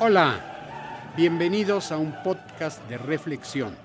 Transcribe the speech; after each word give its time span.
Hola, 0.00 1.12
bienvenidos 1.16 1.90
a 1.90 1.98
un 1.98 2.14
podcast 2.22 2.88
de 2.88 2.98
reflexión. 2.98 3.76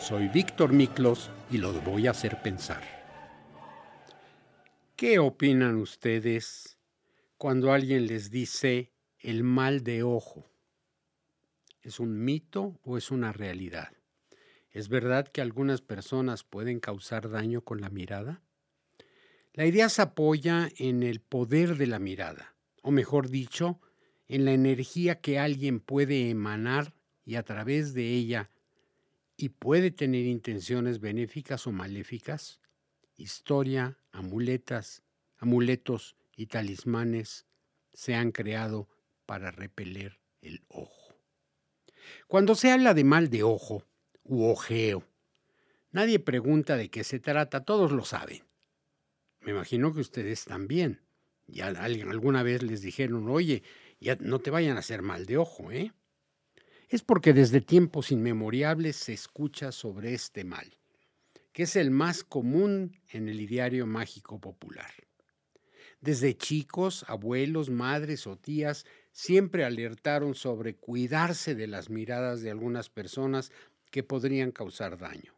Soy 0.00 0.28
Víctor 0.28 0.72
Miklos 0.72 1.30
y 1.50 1.58
los 1.58 1.84
voy 1.84 2.06
a 2.06 2.12
hacer 2.12 2.40
pensar. 2.40 2.82
¿Qué 4.96 5.18
opinan 5.18 5.76
ustedes 5.76 6.78
cuando 7.36 7.70
alguien 7.70 8.06
les 8.06 8.30
dice 8.30 8.94
el 9.18 9.42
mal 9.42 9.84
de 9.84 10.02
ojo? 10.02 10.46
¿Es 11.82 12.00
un 12.00 12.24
mito 12.24 12.80
o 12.82 12.96
es 12.96 13.10
una 13.10 13.30
realidad? 13.30 13.92
¿Es 14.70 14.88
verdad 14.88 15.28
que 15.28 15.42
algunas 15.42 15.82
personas 15.82 16.44
pueden 16.44 16.80
causar 16.80 17.28
daño 17.28 17.60
con 17.60 17.82
la 17.82 17.90
mirada? 17.90 18.40
La 19.52 19.66
idea 19.66 19.90
se 19.90 20.00
apoya 20.00 20.70
en 20.78 21.02
el 21.02 21.20
poder 21.20 21.76
de 21.76 21.88
la 21.88 21.98
mirada, 21.98 22.54
o 22.80 22.90
mejor 22.90 23.28
dicho, 23.28 23.82
en 24.28 24.44
la 24.44 24.52
energía 24.52 25.20
que 25.20 25.38
alguien 25.38 25.80
puede 25.80 26.30
emanar 26.30 26.94
y 27.24 27.36
a 27.36 27.42
través 27.42 27.94
de 27.94 28.08
ella 28.10 28.50
y 29.36 29.50
puede 29.50 29.90
tener 29.90 30.26
intenciones 30.26 31.00
benéficas 31.00 31.66
o 31.66 31.72
maléficas, 31.72 32.60
historia, 33.16 33.98
amuletas, 34.12 35.02
amuletos 35.38 36.16
y 36.36 36.46
talismanes 36.46 37.46
se 37.92 38.14
han 38.14 38.32
creado 38.32 38.88
para 39.26 39.50
repeler 39.50 40.20
el 40.40 40.64
ojo. 40.68 41.14
Cuando 42.26 42.54
se 42.54 42.70
habla 42.70 42.94
de 42.94 43.04
mal 43.04 43.30
de 43.30 43.42
ojo 43.42 43.84
u 44.22 44.44
ojeo, 44.44 45.04
nadie 45.90 46.18
pregunta 46.18 46.76
de 46.76 46.90
qué 46.90 47.04
se 47.04 47.20
trata, 47.20 47.64
todos 47.64 47.92
lo 47.92 48.04
saben. 48.04 48.44
Me 49.40 49.52
imagino 49.52 49.92
que 49.92 50.00
ustedes 50.00 50.44
también. 50.44 51.00
Ya 51.46 51.66
alguna 51.66 52.42
vez 52.42 52.62
les 52.62 52.82
dijeron, 52.82 53.28
oye, 53.28 53.62
ya 54.00 54.16
no 54.20 54.38
te 54.38 54.50
vayan 54.50 54.76
a 54.76 54.80
hacer 54.80 55.02
mal 55.02 55.26
de 55.26 55.36
ojo, 55.36 55.70
¿eh? 55.70 55.92
Es 56.88 57.02
porque 57.02 57.32
desde 57.32 57.60
tiempos 57.60 58.12
inmemoriales 58.12 58.96
se 58.96 59.12
escucha 59.12 59.72
sobre 59.72 60.14
este 60.14 60.44
mal, 60.44 60.78
que 61.52 61.64
es 61.64 61.76
el 61.76 61.90
más 61.90 62.22
común 62.22 63.00
en 63.08 63.28
el 63.28 63.40
ideario 63.40 63.86
mágico 63.86 64.40
popular. 64.40 64.92
Desde 66.00 66.36
chicos, 66.36 67.04
abuelos, 67.08 67.70
madres 67.70 68.26
o 68.26 68.36
tías 68.36 68.84
siempre 69.10 69.64
alertaron 69.64 70.34
sobre 70.34 70.76
cuidarse 70.76 71.54
de 71.54 71.66
las 71.66 71.88
miradas 71.88 72.42
de 72.42 72.50
algunas 72.50 72.90
personas 72.90 73.52
que 73.90 74.02
podrían 74.02 74.52
causar 74.52 74.98
daño, 74.98 75.34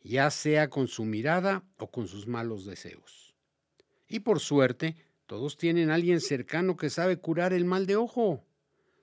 ya 0.00 0.30
sea 0.30 0.70
con 0.70 0.86
su 0.86 1.04
mirada 1.04 1.64
o 1.78 1.90
con 1.90 2.06
sus 2.06 2.28
malos 2.28 2.64
deseos. 2.64 3.34
Y 4.06 4.20
por 4.20 4.40
suerte, 4.40 4.94
todos 5.32 5.56
tienen 5.56 5.90
alguien 5.90 6.20
cercano 6.20 6.76
que 6.76 6.90
sabe 6.90 7.16
curar 7.16 7.54
el 7.54 7.64
mal 7.64 7.86
de 7.86 7.96
ojo. 7.96 8.44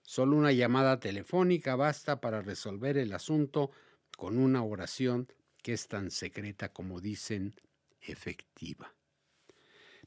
Solo 0.04 0.38
una 0.38 0.52
llamada 0.52 1.00
telefónica 1.00 1.76
basta 1.76 2.22
para 2.22 2.44
resolver 2.44 3.00
el 3.00 3.14
asunto 3.14 3.72
con 4.16 4.38
una 4.38 4.64
oración 4.64 5.28
que 5.64 5.74
es 5.74 5.88
tan 5.88 6.12
secreta 6.12 6.72
como 6.72 7.02
dicen 7.02 7.56
efectiva. 8.00 8.94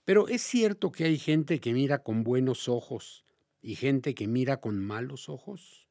Pero 0.05 0.29
es 0.29 0.43
cierto 0.43 0.93
que 0.93 1.07
hay 1.07 1.19
gente 1.19 1.59
que 1.59 1.73
mira 1.73 2.05
con 2.05 2.23
buenos 2.23 2.69
ojos 2.69 3.25
y 3.61 3.75
gente 3.75 4.15
que 4.15 4.29
mira 4.29 4.59
con 4.59 4.79
malos 4.79 5.29
ojos. 5.29 5.89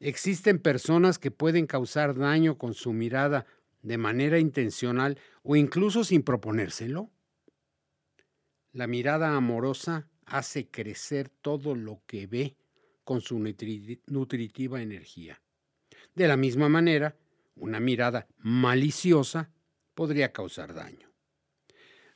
Existen 0.00 0.60
personas 0.60 1.18
que 1.18 1.30
pueden 1.30 1.66
causar 1.66 2.14
daño 2.14 2.56
con 2.56 2.72
su 2.72 2.94
mirada 2.94 3.44
de 3.82 3.98
manera 3.98 4.38
intencional 4.38 5.18
o 5.42 5.56
incluso 5.56 6.04
sin 6.04 6.22
proponérselo. 6.22 7.10
La 8.72 8.86
mirada 8.86 9.34
amorosa 9.34 10.08
hace 10.26 10.68
crecer 10.68 11.30
todo 11.30 11.74
lo 11.74 12.02
que 12.06 12.26
ve 12.26 12.56
con 13.02 13.22
su 13.22 13.38
nutritiva 13.38 14.82
energía. 14.82 15.40
De 16.14 16.28
la 16.28 16.36
misma 16.36 16.68
manera, 16.68 17.16
una 17.56 17.80
mirada 17.80 18.26
maliciosa 18.38 19.50
podría 19.94 20.32
causar 20.32 20.74
daño. 20.74 21.10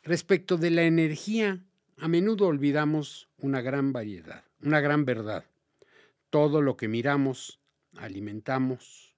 Respecto 0.03 0.59
de 0.59 0.71
la 0.71 0.82
energía, 0.82 1.65
a 1.97 2.09
menudo 2.09 2.47
olvidamos 2.47 3.28
una 3.38 3.62
gran 3.62 3.93
variedad, 3.93 4.44
una 4.60 4.81
gran 4.81 5.05
verdad. 5.05 5.47
Todo 6.28 6.60
lo 6.60 6.76
que 6.76 6.88
miramos, 6.88 7.60
alimentamos. 7.97 9.16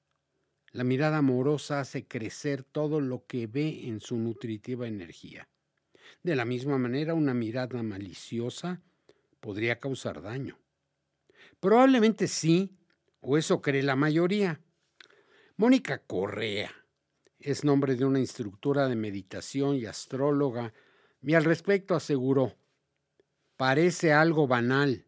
La 0.70 0.84
mirada 0.84 1.18
amorosa 1.18 1.80
hace 1.80 2.06
crecer 2.06 2.62
todo 2.62 3.00
lo 3.00 3.26
que 3.26 3.46
ve 3.46 3.88
en 3.88 4.00
su 4.00 4.16
nutritiva 4.18 4.86
energía. 4.86 5.48
De 6.22 6.36
la 6.36 6.44
misma 6.44 6.78
manera, 6.78 7.14
una 7.14 7.34
mirada 7.34 7.82
maliciosa 7.82 8.82
podría 9.40 9.78
causar 9.78 10.22
daño. 10.22 10.58
Probablemente 11.60 12.28
sí, 12.28 12.76
o 13.20 13.38
eso 13.38 13.60
cree 13.60 13.82
la 13.82 13.96
mayoría. 13.96 14.60
Mónica 15.56 15.98
Correa 15.98 16.72
es 17.38 17.62
nombre 17.62 17.94
de 17.94 18.04
una 18.04 18.20
instructora 18.20 18.88
de 18.88 18.96
meditación 18.96 19.76
y 19.76 19.86
astróloga, 19.86 20.72
y 21.22 21.34
al 21.34 21.44
respecto 21.44 21.94
aseguró, 21.94 22.54
parece 23.56 24.12
algo 24.12 24.46
banal, 24.46 25.06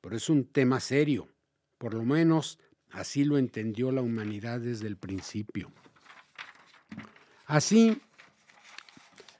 pero 0.00 0.16
es 0.16 0.28
un 0.28 0.44
tema 0.44 0.80
serio, 0.80 1.28
por 1.78 1.94
lo 1.94 2.04
menos 2.04 2.58
así 2.90 3.24
lo 3.24 3.38
entendió 3.38 3.92
la 3.92 4.02
humanidad 4.02 4.60
desde 4.60 4.88
el 4.88 4.96
principio. 4.96 5.72
Así, 7.46 8.00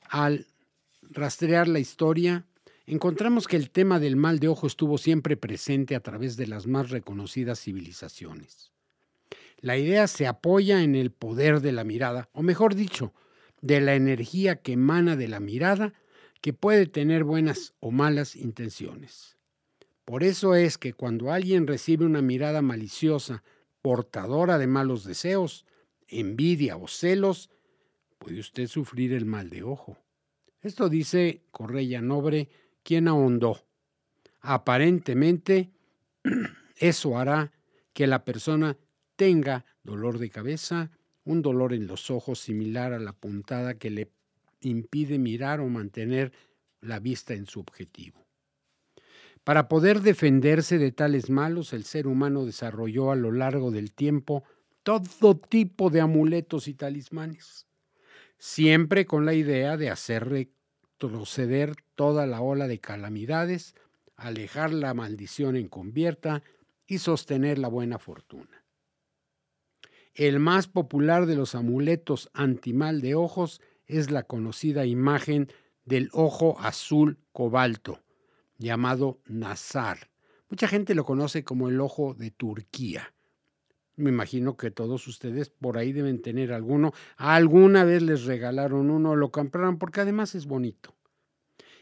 al 0.08 0.46
rastrear 1.10 1.69
la 1.69 1.78
historia, 1.78 2.46
encontramos 2.86 3.46
que 3.46 3.56
el 3.56 3.70
tema 3.70 4.00
del 4.00 4.16
mal 4.16 4.38
de 4.38 4.48
ojo 4.48 4.66
estuvo 4.66 4.98
siempre 4.98 5.36
presente 5.36 5.94
a 5.94 6.00
través 6.00 6.36
de 6.36 6.46
las 6.46 6.66
más 6.66 6.91
reconocidas 6.91 7.60
civilizaciones. 7.60 8.72
La 9.60 9.76
idea 9.76 10.06
se 10.06 10.26
apoya 10.26 10.82
en 10.82 10.94
el 10.94 11.10
poder 11.10 11.60
de 11.60 11.72
la 11.72 11.84
mirada, 11.84 12.28
o 12.32 12.42
mejor 12.42 12.74
dicho, 12.74 13.12
de 13.60 13.80
la 13.80 13.94
energía 13.94 14.56
que 14.56 14.72
emana 14.72 15.16
de 15.16 15.28
la 15.28 15.41
mirada, 15.41 15.94
que 16.41 16.52
puede 16.52 16.86
tener 16.86 17.25
buenas 17.25 17.75
o 17.80 17.90
malas 17.90 18.36
intenciones. 18.36 19.36
Por 20.04 20.22
eso 20.22 20.54
es 20.54 20.78
que 20.78 20.92
cuando 20.92 21.32
alguien 21.32 21.66
recibe 21.66 22.06
una 22.06 22.22
mirada 22.22 22.62
maliciosa, 22.62 23.42
portadora 23.82 24.58
de 24.58 24.66
malos 24.66 25.04
deseos, 25.04 25.66
envidia 26.06 26.76
o 26.76 26.88
celos, 26.88 27.50
puede 28.19 28.40
usted 28.40 28.69
sufrir 28.69 29.12
el 29.12 29.26
mal 29.26 29.50
de 29.50 29.64
ojo. 29.64 29.98
Esto 30.60 30.88
dice 30.88 31.42
Correia 31.52 32.02
Nobre, 32.02 32.48
quien 32.82 33.06
ahondó. 33.06 33.64
Aparentemente, 34.41 35.70
eso 36.76 37.16
hará 37.16 37.52
que 37.92 38.06
la 38.06 38.24
persona 38.24 38.76
tenga 39.14 39.64
dolor 39.84 40.19
de 40.19 40.30
cabeza, 40.30 40.91
un 41.24 41.42
dolor 41.42 41.74
en 41.74 41.86
los 41.86 42.10
ojos 42.10 42.41
similar 42.41 42.92
a 42.92 42.98
la 42.98 43.12
puntada 43.12 43.74
que 43.74 43.91
le 43.91 44.10
impide 44.60 45.19
mirar 45.19 45.60
o 45.60 45.69
mantener 45.69 46.32
la 46.80 46.98
vista 46.98 47.34
en 47.34 47.46
su 47.46 47.60
objetivo. 47.60 48.26
Para 49.44 49.69
poder 49.69 50.00
defenderse 50.00 50.78
de 50.78 50.90
tales 50.90 51.30
malos, 51.30 51.72
el 51.72 51.84
ser 51.84 52.06
humano 52.06 52.44
desarrolló 52.44 53.12
a 53.12 53.16
lo 53.16 53.30
largo 53.30 53.70
del 53.70 53.92
tiempo 53.92 54.42
todo 54.82 55.36
tipo 55.38 55.90
de 55.90 56.00
amuletos 56.00 56.66
y 56.66 56.75
talismanes 56.75 57.67
siempre 58.38 59.06
con 59.06 59.26
la 59.26 59.34
idea 59.34 59.76
de 59.76 59.91
hacer 59.91 60.28
retroceder 60.28 61.75
toda 61.94 62.26
la 62.26 62.41
ola 62.41 62.69
de 62.69 62.81
calamidades, 62.81 63.75
alejar 64.16 64.72
la 64.72 64.94
maldición 64.94 65.56
encubierta 65.56 66.43
y 66.87 66.99
sostener 66.99 67.59
la 67.59 67.69
buena 67.69 67.99
fortuna. 67.99 68.65
El 70.15 70.41
más 70.41 70.66
popular 70.66 71.26
de 71.26 71.37
los 71.37 71.54
amuletos 71.54 72.31
antimal 72.32 73.00
de 73.00 73.15
ojos 73.15 73.60
es 73.87 74.10
la 74.10 74.25
conocida 74.25 74.87
imagen 74.87 75.53
del 75.84 76.10
ojo 76.12 76.59
azul 76.60 77.19
cobalto, 77.32 78.03
llamado 78.56 79.20
Nazar. 79.26 80.11
Mucha 80.49 80.67
gente 80.67 80.94
lo 80.94 81.05
conoce 81.05 81.44
como 81.44 81.69
el 81.69 81.81
ojo 81.81 82.14
de 82.14 82.31
Turquía. 82.31 83.14
Me 83.98 84.10
imagino 84.10 84.56
que 84.56 84.70
todos 84.70 85.08
ustedes 85.08 85.50
por 85.50 85.76
ahí 85.76 85.92
deben 85.92 86.22
tener 86.22 86.52
alguno. 86.52 86.92
Alguna 87.16 87.82
vez 87.82 88.00
les 88.00 88.26
regalaron 88.26 88.90
uno, 88.92 89.16
lo 89.16 89.32
compraron 89.32 89.76
porque 89.76 90.00
además 90.00 90.36
es 90.36 90.46
bonito. 90.46 90.94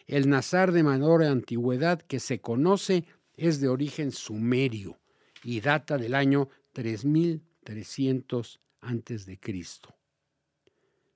El 0.06 0.30
nazar 0.30 0.72
de 0.72 0.82
menor 0.82 1.22
antigüedad 1.22 2.00
que 2.00 2.18
se 2.18 2.40
conoce 2.40 3.04
es 3.34 3.60
de 3.60 3.68
origen 3.68 4.12
sumerio 4.12 4.98
y 5.44 5.60
data 5.60 5.98
del 5.98 6.14
año 6.14 6.48
3300 6.72 8.60
a.C. 8.80 9.38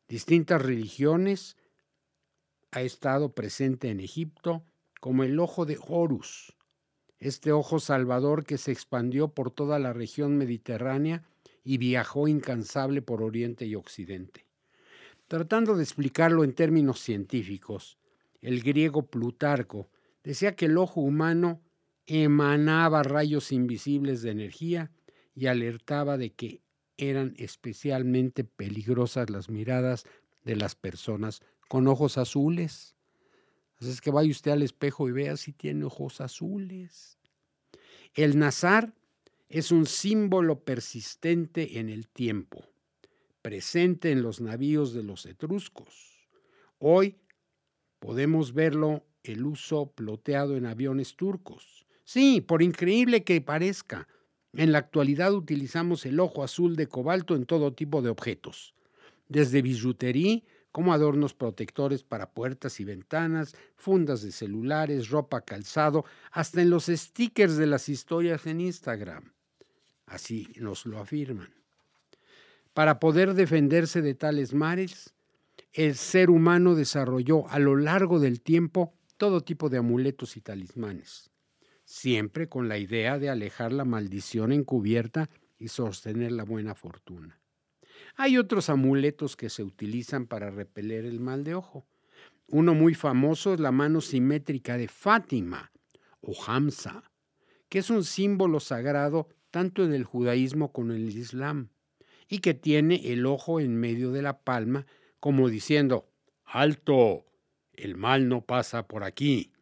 Distintas 0.06 0.60
religiones 0.60 1.56
ha 2.72 2.82
estado 2.82 3.32
presente 3.32 3.88
en 3.88 4.00
Egipto 4.00 4.64
como 5.00 5.24
el 5.24 5.40
ojo 5.40 5.64
de 5.64 5.78
Horus, 5.80 6.58
este 7.20 7.52
ojo 7.52 7.78
salvador 7.78 8.44
que 8.44 8.58
se 8.58 8.72
expandió 8.72 9.28
por 9.28 9.50
toda 9.50 9.78
la 9.78 9.92
región 9.92 10.36
mediterránea 10.36 11.22
y 11.62 11.78
viajó 11.78 12.26
incansable 12.26 13.02
por 13.02 13.22
Oriente 13.22 13.66
y 13.66 13.74
Occidente. 13.74 14.46
Tratando 15.28 15.76
de 15.76 15.84
explicarlo 15.84 16.42
en 16.42 16.54
términos 16.54 16.98
científicos, 16.98 17.98
el 18.40 18.62
griego 18.62 19.06
Plutarco 19.06 19.88
decía 20.24 20.56
que 20.56 20.66
el 20.66 20.78
ojo 20.78 21.00
humano 21.00 21.60
emanaba 22.06 23.02
rayos 23.02 23.52
invisibles 23.52 24.22
de 24.22 24.30
energía 24.30 24.90
y 25.34 25.46
alertaba 25.46 26.16
de 26.16 26.32
que 26.32 26.62
eran 26.96 27.34
especialmente 27.36 28.44
peligrosas 28.44 29.30
las 29.30 29.48
miradas 29.48 30.04
de 30.44 30.56
las 30.56 30.74
personas 30.74 31.40
con 31.68 31.86
ojos 31.86 32.18
azules. 32.18 32.96
Así 33.80 33.90
es 33.90 34.00
que 34.00 34.10
vaya 34.10 34.30
usted 34.30 34.50
al 34.50 34.62
espejo 34.62 35.08
y 35.08 35.12
vea 35.12 35.36
si 35.36 35.52
tiene 35.52 35.84
ojos 35.84 36.20
azules. 36.20 37.18
El 38.14 38.38
nazar 38.38 38.92
es 39.48 39.72
un 39.72 39.86
símbolo 39.86 40.60
persistente 40.60 41.78
en 41.78 41.88
el 41.88 42.06
tiempo, 42.08 42.68
presente 43.40 44.12
en 44.12 44.22
los 44.22 44.40
navíos 44.40 44.92
de 44.92 45.02
los 45.02 45.24
etruscos. 45.24 46.28
Hoy 46.78 47.16
podemos 47.98 48.52
verlo 48.52 49.06
el 49.22 49.46
uso 49.46 49.92
ploteado 49.92 50.56
en 50.56 50.66
aviones 50.66 51.16
turcos. 51.16 51.86
Sí, 52.04 52.40
por 52.40 52.62
increíble 52.62 53.24
que 53.24 53.40
parezca, 53.40 54.08
en 54.52 54.72
la 54.72 54.78
actualidad 54.78 55.32
utilizamos 55.32 56.04
el 56.04 56.20
ojo 56.20 56.42
azul 56.42 56.76
de 56.76 56.86
cobalto 56.86 57.34
en 57.34 57.46
todo 57.46 57.72
tipo 57.72 58.02
de 58.02 58.10
objetos, 58.10 58.74
desde 59.28 59.62
bijutería 59.62 60.42
como 60.72 60.92
adornos 60.92 61.34
protectores 61.34 62.02
para 62.02 62.30
puertas 62.30 62.80
y 62.80 62.84
ventanas, 62.84 63.56
fundas 63.76 64.22
de 64.22 64.32
celulares, 64.32 65.10
ropa, 65.10 65.40
calzado, 65.40 66.04
hasta 66.30 66.62
en 66.62 66.70
los 66.70 66.86
stickers 66.86 67.56
de 67.56 67.66
las 67.66 67.88
historias 67.88 68.46
en 68.46 68.60
Instagram. 68.60 69.32
Así 70.06 70.48
nos 70.56 70.86
lo 70.86 70.98
afirman. 70.98 71.54
Para 72.74 73.00
poder 73.00 73.34
defenderse 73.34 74.00
de 74.00 74.14
tales 74.14 74.54
mares, 74.54 75.12
el 75.72 75.96
ser 75.96 76.30
humano 76.30 76.74
desarrolló 76.74 77.48
a 77.48 77.58
lo 77.58 77.76
largo 77.76 78.20
del 78.20 78.40
tiempo 78.40 78.94
todo 79.16 79.42
tipo 79.42 79.68
de 79.68 79.78
amuletos 79.78 80.36
y 80.36 80.40
talismanes, 80.40 81.30
siempre 81.84 82.48
con 82.48 82.68
la 82.68 82.78
idea 82.78 83.18
de 83.18 83.28
alejar 83.28 83.72
la 83.72 83.84
maldición 83.84 84.52
encubierta 84.52 85.28
y 85.58 85.68
sostener 85.68 86.32
la 86.32 86.44
buena 86.44 86.74
fortuna. 86.74 87.39
Hay 88.16 88.38
otros 88.38 88.70
amuletos 88.70 89.36
que 89.36 89.48
se 89.48 89.62
utilizan 89.62 90.26
para 90.26 90.50
repeler 90.50 91.04
el 91.04 91.20
mal 91.20 91.44
de 91.44 91.54
ojo. 91.54 91.86
Uno 92.48 92.74
muy 92.74 92.94
famoso 92.94 93.54
es 93.54 93.60
la 93.60 93.72
mano 93.72 94.00
simétrica 94.00 94.76
de 94.76 94.88
Fátima 94.88 95.70
o 96.20 96.34
Hamza, 96.46 97.04
que 97.68 97.78
es 97.78 97.90
un 97.90 98.04
símbolo 98.04 98.60
sagrado 98.60 99.28
tanto 99.50 99.84
en 99.84 99.92
el 99.92 100.04
judaísmo 100.04 100.72
como 100.72 100.92
en 100.92 100.98
el 100.98 101.16
islam, 101.16 101.70
y 102.28 102.38
que 102.38 102.54
tiene 102.54 103.12
el 103.12 103.26
ojo 103.26 103.60
en 103.60 103.76
medio 103.76 104.12
de 104.12 104.22
la 104.22 104.40
palma 104.40 104.86
como 105.20 105.48
diciendo, 105.48 106.08
alto, 106.44 107.26
el 107.74 107.96
mal 107.96 108.28
no 108.28 108.42
pasa 108.42 108.86
por 108.86 109.04
aquí. 109.04 109.52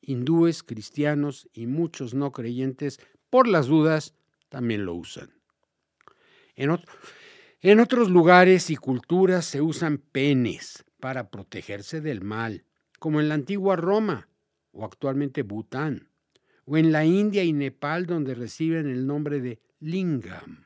Hindúes, 0.00 0.62
cristianos 0.62 1.48
y 1.52 1.66
muchos 1.66 2.14
no 2.14 2.32
creyentes, 2.32 3.00
por 3.30 3.48
las 3.48 3.66
dudas, 3.66 4.14
también 4.48 4.84
lo 4.84 4.94
usan. 4.94 5.32
En, 6.54 6.78
en 7.70 7.78
otros 7.78 8.10
lugares 8.10 8.70
y 8.70 8.76
culturas 8.76 9.44
se 9.44 9.60
usan 9.60 9.98
penes 9.98 10.84
para 10.98 11.30
protegerse 11.30 12.00
del 12.00 12.20
mal, 12.20 12.64
como 12.98 13.20
en 13.20 13.28
la 13.28 13.34
antigua 13.34 13.76
Roma 13.76 14.28
o 14.72 14.84
actualmente 14.84 15.42
Bután, 15.42 16.08
o 16.64 16.76
en 16.76 16.90
la 16.90 17.04
India 17.04 17.44
y 17.44 17.52
Nepal 17.52 18.06
donde 18.06 18.34
reciben 18.34 18.88
el 18.88 19.06
nombre 19.06 19.40
de 19.40 19.60
lingam. 19.78 20.64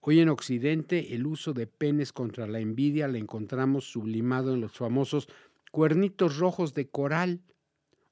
Hoy 0.00 0.20
en 0.20 0.28
Occidente 0.28 1.14
el 1.14 1.26
uso 1.26 1.54
de 1.54 1.66
penes 1.66 2.12
contra 2.12 2.46
la 2.46 2.60
envidia 2.60 3.08
la 3.08 3.16
encontramos 3.16 3.84
sublimado 3.90 4.52
en 4.52 4.60
los 4.60 4.72
famosos 4.72 5.26
cuernitos 5.72 6.36
rojos 6.36 6.74
de 6.74 6.88
coral 6.88 7.40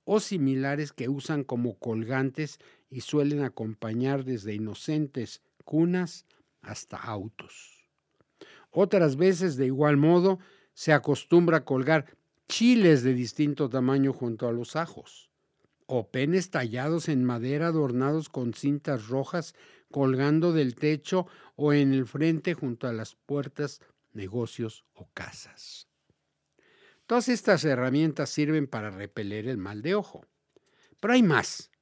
o 0.05 0.21
similares 0.21 0.95
que 0.95 1.11
usan 1.11 1.45
como 1.45 1.79
colgantes 1.79 2.59
y 2.89 3.03
suelen 3.03 3.43
acompañar 3.43 4.25
desde 4.25 4.55
inocentes 4.55 5.43
cunas 5.65 6.25
hasta 6.63 6.97
autos. 6.97 7.78
Otras 8.81 9.17
veces, 9.17 9.57
de 9.57 9.67
igual 9.67 9.97
modo, 9.97 10.39
se 10.73 10.93
acostumbra 10.93 11.65
colgar 11.65 12.17
chiles 12.47 13.03
de 13.03 13.13
distinto 13.13 13.69
tamaño 13.69 14.13
junto 14.13 14.47
a 14.47 14.53
los 14.53 14.77
ajos, 14.77 15.33
o 15.87 16.13
penes 16.13 16.53
tallados 16.53 17.09
en 17.09 17.25
madera 17.25 17.67
adornados 17.67 18.29
con 18.29 18.55
cintas 18.55 19.09
rojas 19.09 19.57
colgando 19.91 20.53
del 20.53 20.77
techo 20.77 21.27
o 21.57 21.73
en 21.73 21.93
el 21.93 22.07
frente 22.07 22.55
junto 22.55 22.87
a 22.87 22.93
las 22.93 23.17
puertas, 23.17 23.81
negocios 24.13 24.85
o 24.95 25.09
casas. 25.13 25.89
Todas 27.09 27.29
estas 27.29 27.65
herramientas 27.65 28.31
sirven 28.31 28.69
para 28.69 28.91
repeler 28.91 29.49
el 29.49 29.59
mal 29.59 29.83
de 29.83 29.97
ojo. 29.97 30.25
Pero 31.01 31.15
hay 31.15 31.25
más. 31.25 31.73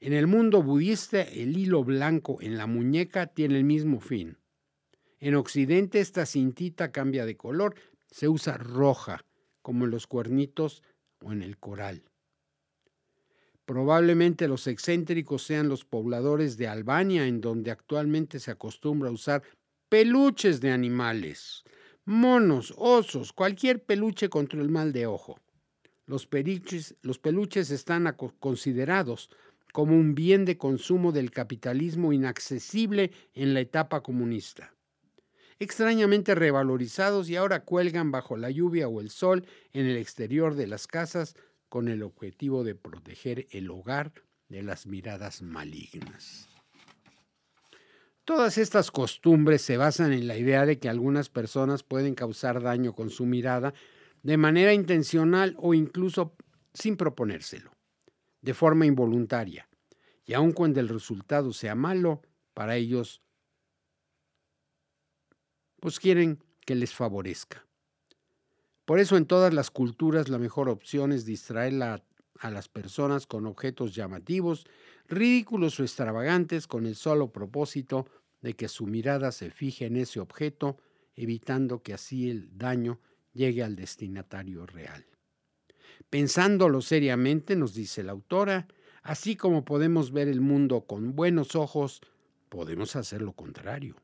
En 0.00 0.12
el 0.12 0.26
mundo 0.26 0.62
budista, 0.62 1.22
el 1.22 1.56
hilo 1.56 1.82
blanco 1.82 2.42
en 2.42 2.58
la 2.58 2.66
muñeca 2.66 3.26
tiene 3.26 3.56
el 3.56 3.64
mismo 3.64 4.00
fin. 4.00 4.36
En 5.26 5.34
Occidente, 5.34 5.98
esta 5.98 6.24
cintita 6.24 6.92
cambia 6.92 7.26
de 7.26 7.36
color, 7.36 7.74
se 8.08 8.28
usa 8.28 8.58
roja, 8.58 9.24
como 9.60 9.84
en 9.84 9.90
los 9.90 10.06
cuernitos 10.06 10.84
o 11.20 11.32
en 11.32 11.42
el 11.42 11.58
coral. 11.58 12.04
Probablemente 13.64 14.46
los 14.46 14.68
excéntricos 14.68 15.42
sean 15.42 15.68
los 15.68 15.84
pobladores 15.84 16.56
de 16.58 16.68
Albania, 16.68 17.26
en 17.26 17.40
donde 17.40 17.72
actualmente 17.72 18.38
se 18.38 18.52
acostumbra 18.52 19.08
a 19.08 19.12
usar 19.12 19.42
peluches 19.88 20.60
de 20.60 20.70
animales 20.70 21.64
monos, 22.04 22.72
osos, 22.76 23.32
cualquier 23.32 23.82
peluche 23.82 24.28
contra 24.28 24.62
el 24.62 24.68
mal 24.68 24.92
de 24.92 25.06
ojo. 25.06 25.40
Los, 26.06 26.28
los 27.02 27.18
peluches 27.18 27.70
están 27.72 28.16
considerados 28.38 29.28
como 29.72 29.96
un 29.96 30.14
bien 30.14 30.44
de 30.44 30.56
consumo 30.56 31.10
del 31.10 31.32
capitalismo 31.32 32.12
inaccesible 32.12 33.10
en 33.34 33.54
la 33.54 33.60
etapa 33.60 34.04
comunista. 34.04 34.75
Extrañamente 35.58 36.34
revalorizados 36.34 37.30
y 37.30 37.36
ahora 37.36 37.64
cuelgan 37.64 38.10
bajo 38.10 38.36
la 38.36 38.50
lluvia 38.50 38.88
o 38.88 39.00
el 39.00 39.10
sol 39.10 39.46
en 39.72 39.86
el 39.86 39.96
exterior 39.96 40.54
de 40.54 40.66
las 40.66 40.86
casas 40.86 41.34
con 41.68 41.88
el 41.88 42.02
objetivo 42.02 42.62
de 42.62 42.74
proteger 42.74 43.46
el 43.50 43.70
hogar 43.70 44.12
de 44.48 44.62
las 44.62 44.86
miradas 44.86 45.42
malignas. 45.42 46.48
Todas 48.24 48.58
estas 48.58 48.90
costumbres 48.90 49.62
se 49.62 49.76
basan 49.76 50.12
en 50.12 50.26
la 50.26 50.36
idea 50.36 50.66
de 50.66 50.78
que 50.78 50.88
algunas 50.88 51.30
personas 51.30 51.82
pueden 51.82 52.14
causar 52.14 52.60
daño 52.60 52.92
con 52.92 53.08
su 53.08 53.24
mirada 53.24 53.72
de 54.22 54.36
manera 54.36 54.74
intencional 54.74 55.54
o 55.58 55.74
incluso 55.74 56.34
sin 56.74 56.96
proponérselo, 56.96 57.70
de 58.42 58.52
forma 58.52 58.84
involuntaria. 58.84 59.68
Y 60.24 60.34
aun 60.34 60.52
cuando 60.52 60.80
el 60.80 60.88
resultado 60.88 61.52
sea 61.52 61.76
malo, 61.76 62.20
para 62.52 62.74
ellos, 62.74 63.22
pues 65.86 66.00
quieren 66.00 66.42
que 66.64 66.74
les 66.74 66.92
favorezca. 66.92 67.64
Por 68.84 68.98
eso 68.98 69.16
en 69.16 69.24
todas 69.24 69.54
las 69.54 69.70
culturas 69.70 70.28
la 70.28 70.36
mejor 70.36 70.68
opción 70.68 71.12
es 71.12 71.24
distraer 71.24 71.80
a 71.80 72.50
las 72.50 72.68
personas 72.68 73.24
con 73.28 73.46
objetos 73.46 73.94
llamativos 73.94 74.66
ridículos 75.06 75.78
o 75.78 75.84
extravagantes 75.84 76.66
con 76.66 76.86
el 76.86 76.96
solo 76.96 77.30
propósito 77.30 78.08
de 78.40 78.54
que 78.54 78.66
su 78.66 78.88
mirada 78.88 79.30
se 79.30 79.52
fije 79.52 79.86
en 79.86 79.94
ese 79.94 80.18
objeto, 80.18 80.76
evitando 81.14 81.84
que 81.84 81.94
así 81.94 82.30
el 82.30 82.58
daño 82.58 82.98
llegue 83.32 83.62
al 83.62 83.76
destinatario 83.76 84.66
real. 84.66 85.06
Pensándolo 86.10 86.82
seriamente, 86.82 87.54
nos 87.54 87.74
dice 87.74 88.02
la 88.02 88.10
autora, 88.10 88.66
así 89.04 89.36
como 89.36 89.64
podemos 89.64 90.10
ver 90.10 90.26
el 90.26 90.40
mundo 90.40 90.80
con 90.80 91.14
buenos 91.14 91.54
ojos, 91.54 92.00
podemos 92.48 92.96
hacer 92.96 93.22
lo 93.22 93.34
contrario. 93.34 93.94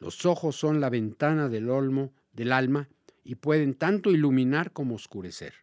Los 0.00 0.26
ojos 0.26 0.56
son 0.56 0.80
la 0.80 0.90
ventana 0.90 1.48
del 1.48 1.70
olmo, 1.70 2.12
del 2.32 2.52
alma, 2.52 2.88
y 3.22 3.36
pueden 3.36 3.74
tanto 3.74 4.10
iluminar 4.10 4.72
como 4.72 4.96
oscurecer. 4.96 5.54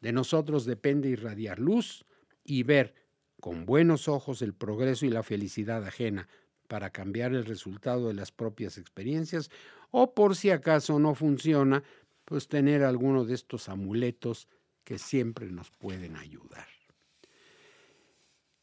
De 0.00 0.12
nosotros 0.12 0.66
depende 0.66 1.08
irradiar 1.08 1.58
luz 1.58 2.04
y 2.44 2.64
ver 2.64 2.94
con 3.40 3.64
buenos 3.64 4.08
ojos 4.08 4.42
el 4.42 4.54
progreso 4.54 5.06
y 5.06 5.10
la 5.10 5.22
felicidad 5.22 5.84
ajena 5.84 6.28
para 6.68 6.90
cambiar 6.90 7.32
el 7.32 7.44
resultado 7.44 8.08
de 8.08 8.14
las 8.14 8.32
propias 8.32 8.76
experiencias 8.76 9.50
o 9.90 10.12
por 10.12 10.34
si 10.34 10.50
acaso 10.50 10.98
no 10.98 11.14
funciona, 11.14 11.84
pues 12.24 12.48
tener 12.48 12.82
alguno 12.82 13.24
de 13.24 13.34
estos 13.34 13.68
amuletos 13.68 14.48
que 14.82 14.98
siempre 14.98 15.46
nos 15.50 15.70
pueden 15.70 16.16
ayudar. 16.16 16.66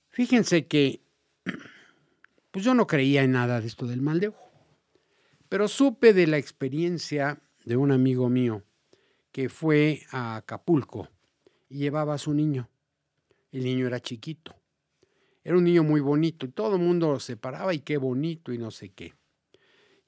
Fíjense 0.10 0.67
que 0.67 1.01
pues 2.51 2.65
yo 2.65 2.74
no 2.74 2.86
creía 2.86 3.24
en 3.24 3.31
nada 3.31 3.62
de 3.62 3.67
esto 3.67 3.88
del 3.88 4.01
mal 4.01 4.19
de 4.19 4.27
ojo, 4.27 4.50
pero 5.51 5.67
supe 5.67 6.13
de 6.13 6.27
la 6.27 6.38
experiencia 6.38 7.41
de 7.65 7.75
un 7.75 7.91
amigo 7.91 8.29
mío 8.29 8.63
que 9.34 9.50
fue 9.50 10.03
a 10.10 10.38
Acapulco 10.38 11.10
y 11.67 11.79
llevaba 11.79 12.13
a 12.13 12.17
su 12.17 12.34
niño. 12.34 12.70
El 13.51 13.65
niño 13.65 13.86
era 13.86 14.00
chiquito. 14.00 14.55
Era 15.43 15.58
un 15.58 15.65
niño 15.65 15.84
muy 15.84 16.00
bonito 16.00 16.46
y 16.46 16.51
todo 16.51 16.77
el 16.77 16.81
mundo 16.81 17.20
se 17.20 17.36
paraba 17.36 17.74
y 17.74 17.79
qué 17.79 17.98
bonito 17.98 18.53
y 18.53 18.58
no 18.58 18.72
sé 18.72 18.93
qué. 18.93 19.13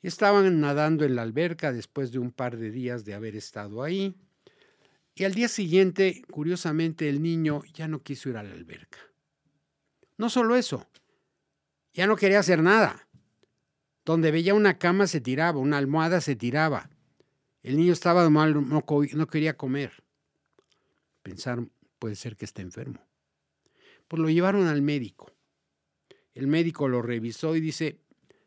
Estaban 0.01 0.61
nadando 0.61 1.03
en 1.03 1.17
la 1.17 1.23
alberca 1.23 1.73
después 1.73 2.13
de 2.13 2.19
un 2.19 2.31
par 2.31 2.55
de 2.55 2.71
días 2.71 3.03
de 3.03 3.13
haber 3.13 3.35
estado 3.35 3.83
ahí. 3.83 4.15
Y 5.13 5.25
al 5.25 5.33
día 5.33 5.49
siguiente, 5.49 6.21
curiosamente, 6.31 7.09
el 7.09 7.21
niño 7.21 7.63
ya 7.73 7.89
no 7.89 8.01
quiso 8.01 8.29
ir 8.29 8.37
a 8.37 8.43
la 8.43 8.53
alberca. 8.53 8.99
No 10.17 10.29
solo 10.29 10.55
eso, 10.55 10.87
ya 11.93 12.07
no 12.07 12.15
quería 12.15 12.39
hacer 12.39 12.63
nada. 12.63 13.09
Donde 14.05 14.31
veía 14.31 14.53
una 14.53 14.77
cama 14.77 15.07
se 15.07 15.21
tiraba, 15.21 15.59
una 15.59 15.77
almohada 15.77 16.19
se 16.21 16.35
tiraba. 16.35 16.89
El 17.61 17.77
niño 17.77 17.93
estaba 17.93 18.29
mal, 18.29 18.67
no, 18.67 19.27
quería 19.27 19.55
comer. 19.55 20.03
Pensar, 21.21 21.65
puede 21.99 22.15
ser 22.15 22.35
que 22.35 22.45
esté 22.45 22.61
enfermo. 22.61 22.99
Pues 24.09 24.21
lo 24.21 24.29
llevaron 24.29 24.67
al 24.67 24.81
médico. 24.81 25.31
El 26.33 26.47
médico 26.47 26.89
lo 26.89 27.01
revisó 27.01 27.55
y 27.55 27.61
dice, 27.61 27.99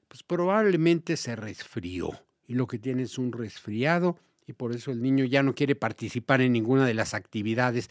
pues 0.09 0.23
probablemente 0.23 1.17
se 1.17 1.37
resfrió 1.37 2.11
y 2.47 2.55
lo 2.55 2.67
que 2.67 2.79
tiene 2.79 3.05
es 3.05 3.17
un 3.17 3.33
resfriado 3.33 4.19
y 4.47 4.53
por 4.53 4.75
eso 4.75 4.91
el 4.91 5.03
niño 5.03 5.25
ya 5.25 5.43
no 5.43 5.55
quiere 5.55 5.75
participar 5.75 6.41
en 6.41 6.53
ninguna 6.53 6.87
de 6.87 6.95
las 6.95 7.15
actividades 7.15 7.91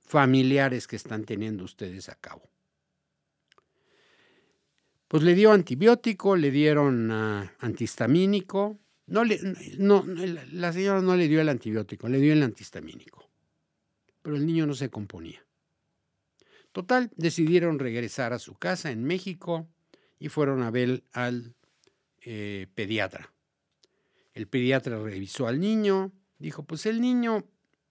familiares 0.00 0.86
que 0.86 0.96
están 0.96 1.24
teniendo 1.24 1.64
ustedes 1.64 2.08
a 2.08 2.14
cabo. 2.16 2.53
Pues 5.14 5.22
le 5.22 5.36
dio 5.36 5.52
antibiótico, 5.52 6.34
le 6.34 6.50
dieron 6.50 7.08
uh, 7.08 7.48
antihistamínico. 7.60 8.80
No 9.06 9.22
le, 9.22 9.38
no, 9.78 10.04
la 10.50 10.72
señora 10.72 11.02
no 11.02 11.14
le 11.14 11.28
dio 11.28 11.40
el 11.40 11.48
antibiótico, 11.48 12.08
le 12.08 12.18
dio 12.18 12.32
el 12.32 12.42
antihistamínico. 12.42 13.30
Pero 14.22 14.34
el 14.34 14.44
niño 14.44 14.66
no 14.66 14.74
se 14.74 14.90
componía. 14.90 15.46
Total, 16.72 17.12
decidieron 17.14 17.78
regresar 17.78 18.32
a 18.32 18.40
su 18.40 18.54
casa 18.54 18.90
en 18.90 19.04
México 19.04 19.68
y 20.18 20.30
fueron 20.30 20.64
a 20.64 20.72
ver 20.72 21.04
al 21.12 21.54
eh, 22.22 22.66
pediatra. 22.74 23.32
El 24.32 24.48
pediatra 24.48 25.00
revisó 25.00 25.46
al 25.46 25.60
niño, 25.60 26.10
dijo, 26.40 26.64
pues 26.64 26.86
el 26.86 27.00
niño 27.00 27.44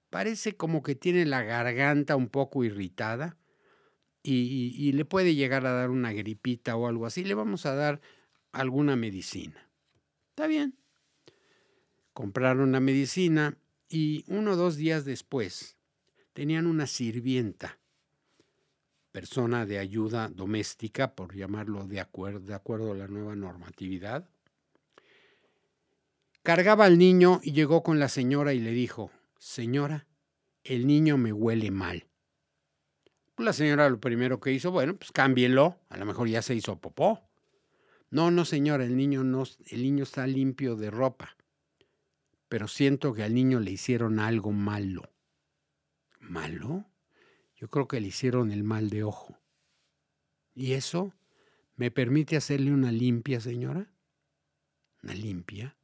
parece 0.09 0.57
como 0.57 0.83
que 0.83 0.95
tiene 0.95 1.25
la 1.25 1.41
garganta 1.41 2.17
un 2.17 2.27
poco 2.27 2.65
irritada 2.65 3.37
y, 4.23 4.91
le 4.93 5.05
puede 5.05 5.35
llegar 5.35 5.65
a 5.65 5.73
dar 5.73 5.89
una 5.89 6.13
gripita 6.13 6.75
o 6.75 6.87
algo 6.87 7.05
así, 7.05 7.23
le 7.23 7.33
vamos 7.33 7.65
a 7.65 7.75
dar 7.75 8.01
alguna 8.51 8.95
medicina. 8.95 9.69
Está 10.29 10.47
bien. 10.47 10.75
Compraron 12.13 12.71
la 12.71 12.79
medicina 12.79 13.57
y 13.89 14.23
uno 14.27 14.51
o 14.51 14.55
dos 14.55 14.77
días 14.77 15.03
después 15.03 15.77
tenían 16.33 16.67
una 16.67 16.87
sirvienta, 16.87 17.79
persona 19.11 19.65
de 19.65 19.77
ayuda 19.77 20.29
doméstica, 20.29 21.15
por 21.15 21.35
llamarlo 21.35 21.85
de 21.85 21.99
acuerdo, 21.99 22.39
de 22.39 22.53
acuerdo 22.53 22.93
a 22.93 22.95
la 22.95 23.07
nueva 23.07 23.35
normatividad, 23.35 24.29
Cargaba 26.43 26.83
al 26.83 26.97
niño 26.97 27.39
y 27.41 27.53
llegó 27.53 27.83
con 27.83 27.99
la 27.99 28.09
señora 28.09 28.53
y 28.53 28.59
le 28.59 28.71
dijo, 28.71 29.11
señora, 29.39 30.07
el 30.65 30.87
niño 30.87 31.17
me 31.17 31.31
huele 31.31 31.71
mal. 31.71 32.05
La 33.37 33.53
señora 33.53 33.89
lo 33.89 33.99
primero 33.99 34.39
que 34.39 34.51
hizo, 34.51 34.71
bueno, 34.71 34.95
pues 34.95 35.11
cámbielo, 35.11 35.79
a 35.89 35.97
lo 35.97 36.05
mejor 36.05 36.27
ya 36.27 36.41
se 36.41 36.55
hizo 36.55 36.79
popó. 36.79 37.21
No, 38.09 38.29
no, 38.29 38.45
señora, 38.45 38.83
el 38.83 38.95
niño 38.95 39.23
no, 39.23 39.43
el 39.67 39.81
niño 39.81 40.03
está 40.03 40.27
limpio 40.27 40.75
de 40.75 40.91
ropa. 40.91 41.35
Pero 42.47 42.67
siento 42.67 43.13
que 43.13 43.23
al 43.23 43.33
niño 43.33 43.59
le 43.59 43.71
hicieron 43.71 44.19
algo 44.19 44.51
malo. 44.51 45.09
¿Malo? 46.19 46.85
Yo 47.55 47.69
creo 47.69 47.87
que 47.87 47.99
le 47.99 48.07
hicieron 48.07 48.51
el 48.51 48.63
mal 48.63 48.89
de 48.89 49.03
ojo. 49.03 49.39
¿Y 50.53 50.73
eso 50.73 51.13
me 51.75 51.89
permite 51.89 52.37
hacerle 52.37 52.71
una 52.71 52.91
limpia, 52.91 53.39
señora? 53.39 53.91
¿Una 55.01 55.15
limpia? 55.15 55.75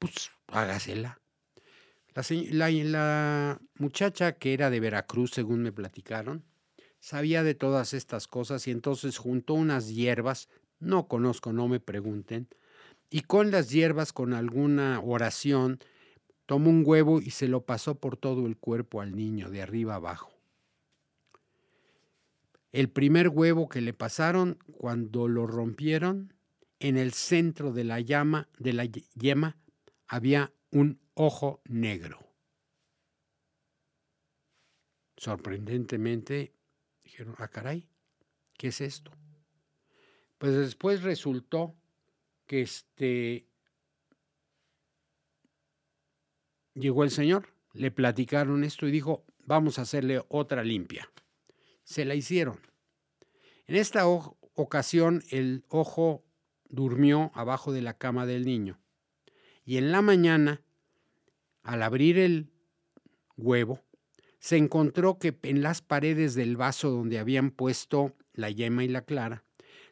pues 0.00 0.30
hágasela. 0.48 1.19
La, 2.14 3.60
muchacha 3.76 4.32
que 4.32 4.52
era 4.52 4.70
de 4.70 4.80
Veracruz, 4.80 5.30
según 5.30 5.62
me 5.62 5.72
platicaron, 5.72 6.44
sabía 6.98 7.42
de 7.42 7.54
todas 7.54 7.94
estas 7.94 8.26
cosas 8.26 8.66
y 8.66 8.72
entonces 8.72 9.18
juntó 9.18 9.54
unas 9.54 9.94
hierbas, 9.94 10.48
no 10.80 11.06
conozco, 11.06 11.52
no 11.52 11.68
me 11.68 11.80
pregunten, 11.80 12.48
y 13.10 13.22
con 13.22 13.50
las 13.50 13.70
hierbas, 13.70 14.12
con 14.12 14.32
alguna 14.32 15.00
oración, 15.00 15.78
tomó 16.46 16.70
un 16.70 16.82
huevo 16.84 17.20
y 17.20 17.30
se 17.30 17.48
lo 17.48 17.64
pasó 17.64 17.96
por 17.96 18.16
todo 18.16 18.46
el 18.46 18.56
cuerpo 18.56 19.00
al 19.00 19.14
niño, 19.16 19.50
de 19.50 19.62
arriba 19.62 19.96
abajo. 19.96 20.32
El 22.72 22.88
primer 22.88 23.28
huevo 23.28 23.68
que 23.68 23.80
le 23.80 23.92
pasaron, 23.92 24.58
cuando 24.76 25.26
lo 25.26 25.46
rompieron, 25.46 26.34
en 26.78 26.96
el 26.96 27.12
centro 27.12 27.72
de 27.72 27.84
la 27.84 28.00
llama, 28.00 28.48
de 28.58 28.72
la 28.72 28.84
yema, 28.84 29.56
había 30.06 30.52
un 30.70 31.00
ojo 31.14 31.60
negro. 31.66 32.18
Sorprendentemente 35.16 36.54
dijeron, 37.02 37.34
ah, 37.38 37.48
caray, 37.48 37.86
¿qué 38.56 38.68
es 38.68 38.80
esto? 38.80 39.12
Pues 40.38 40.54
después 40.54 41.02
resultó 41.02 41.76
que 42.46 42.62
este 42.62 43.46
llegó 46.74 47.04
el 47.04 47.10
señor, 47.10 47.48
le 47.74 47.90
platicaron 47.90 48.64
esto 48.64 48.86
y 48.86 48.90
dijo, 48.90 49.26
vamos 49.44 49.78
a 49.78 49.82
hacerle 49.82 50.24
otra 50.28 50.64
limpia. 50.64 51.10
Se 51.84 52.04
la 52.04 52.14
hicieron. 52.14 52.60
En 53.66 53.76
esta 53.76 54.06
ocasión 54.06 55.22
el 55.30 55.64
ojo 55.68 56.24
durmió 56.68 57.30
abajo 57.34 57.72
de 57.72 57.82
la 57.82 57.98
cama 57.98 58.24
del 58.24 58.46
niño 58.46 58.79
y 59.70 59.76
en 59.76 59.92
la 59.92 60.02
mañana, 60.02 60.62
al 61.62 61.84
abrir 61.84 62.18
el 62.18 62.50
huevo, 63.36 63.80
se 64.40 64.56
encontró 64.56 65.20
que 65.20 65.38
en 65.44 65.62
las 65.62 65.80
paredes 65.80 66.34
del 66.34 66.56
vaso 66.56 66.90
donde 66.90 67.20
habían 67.20 67.52
puesto 67.52 68.16
la 68.32 68.50
yema 68.50 68.82
y 68.82 68.88
la 68.88 69.02
clara, 69.02 69.44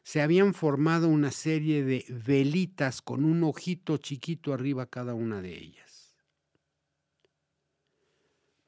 se 0.03 0.21
habían 0.21 0.53
formado 0.53 1.07
una 1.07 1.31
serie 1.31 1.85
de 1.85 2.05
velitas 2.09 3.03
con 3.03 3.25
un 3.25 3.45
ojito 3.45 3.99
chiquito 3.99 4.53
arriba 4.53 4.87
cada 4.87 5.15
una 5.15 5.41
de 5.43 5.57
ellas. 5.57 6.17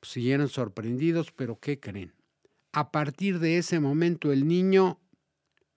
Siguieron 0.03 0.49
sorprendidos, 0.49 1.33
pero 1.33 1.59
¿qué 1.59 1.81
creen? 1.81 2.15
A 2.71 2.93
partir 2.93 3.41
de 3.41 3.59
ese 3.59 3.81
momento 3.81 4.31
el 4.31 4.47
niño 4.47 5.01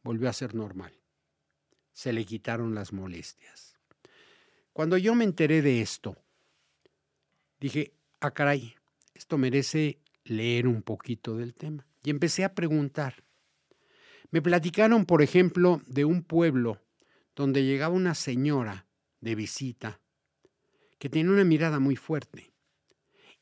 volvió 0.03 0.29
a 0.29 0.33
ser 0.33 0.53
normal. 0.53 0.93
Se 1.91 2.13
le 2.13 2.23
quitaron 2.23 2.75
las 2.75 2.93
molestias. 2.93 3.72
Cuando 4.73 4.97
yo 4.97 5.13
me 5.13 5.23
enteré 5.23 5.61
de 5.61 5.81
esto, 5.81 6.17
dije, 7.59 7.93
ah, 8.19 8.31
caray, 8.31 8.75
esto 9.13 9.37
merece 9.37 9.99
leer 10.25 10.67
un 10.67 10.81
poquito 10.81 11.37
del 11.37 11.53
tema. 11.53 11.85
Y 12.03 12.09
empecé 12.09 12.43
a 12.43 12.55
preguntar. 12.55 13.23
Me 14.31 14.41
platicaron, 14.41 15.05
por 15.05 15.21
ejemplo, 15.21 15.81
de 15.85 16.05
un 16.05 16.23
pueblo 16.23 16.81
donde 17.35 17.63
llegaba 17.63 17.93
una 17.93 18.15
señora 18.15 18.87
de 19.21 19.35
visita 19.35 19.99
que 20.97 21.09
tenía 21.09 21.31
una 21.31 21.43
mirada 21.43 21.79
muy 21.79 21.95
fuerte. 21.95 22.51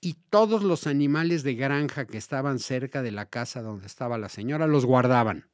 Y 0.01 0.15
todos 0.29 0.63
los 0.63 0.85
animales 0.85 1.43
de 1.43 1.55
granja 1.55 2.05
que 2.05 2.17
estaban 2.17 2.59
cerca 2.59 3.01
de 3.01 3.11
la 3.11 3.27
casa 3.29 3.61
donde 3.61 3.88
estaba 3.88 4.17
la 4.17 4.29
señora 4.29 4.67
los 4.67 4.85
guardaban. 4.85 5.47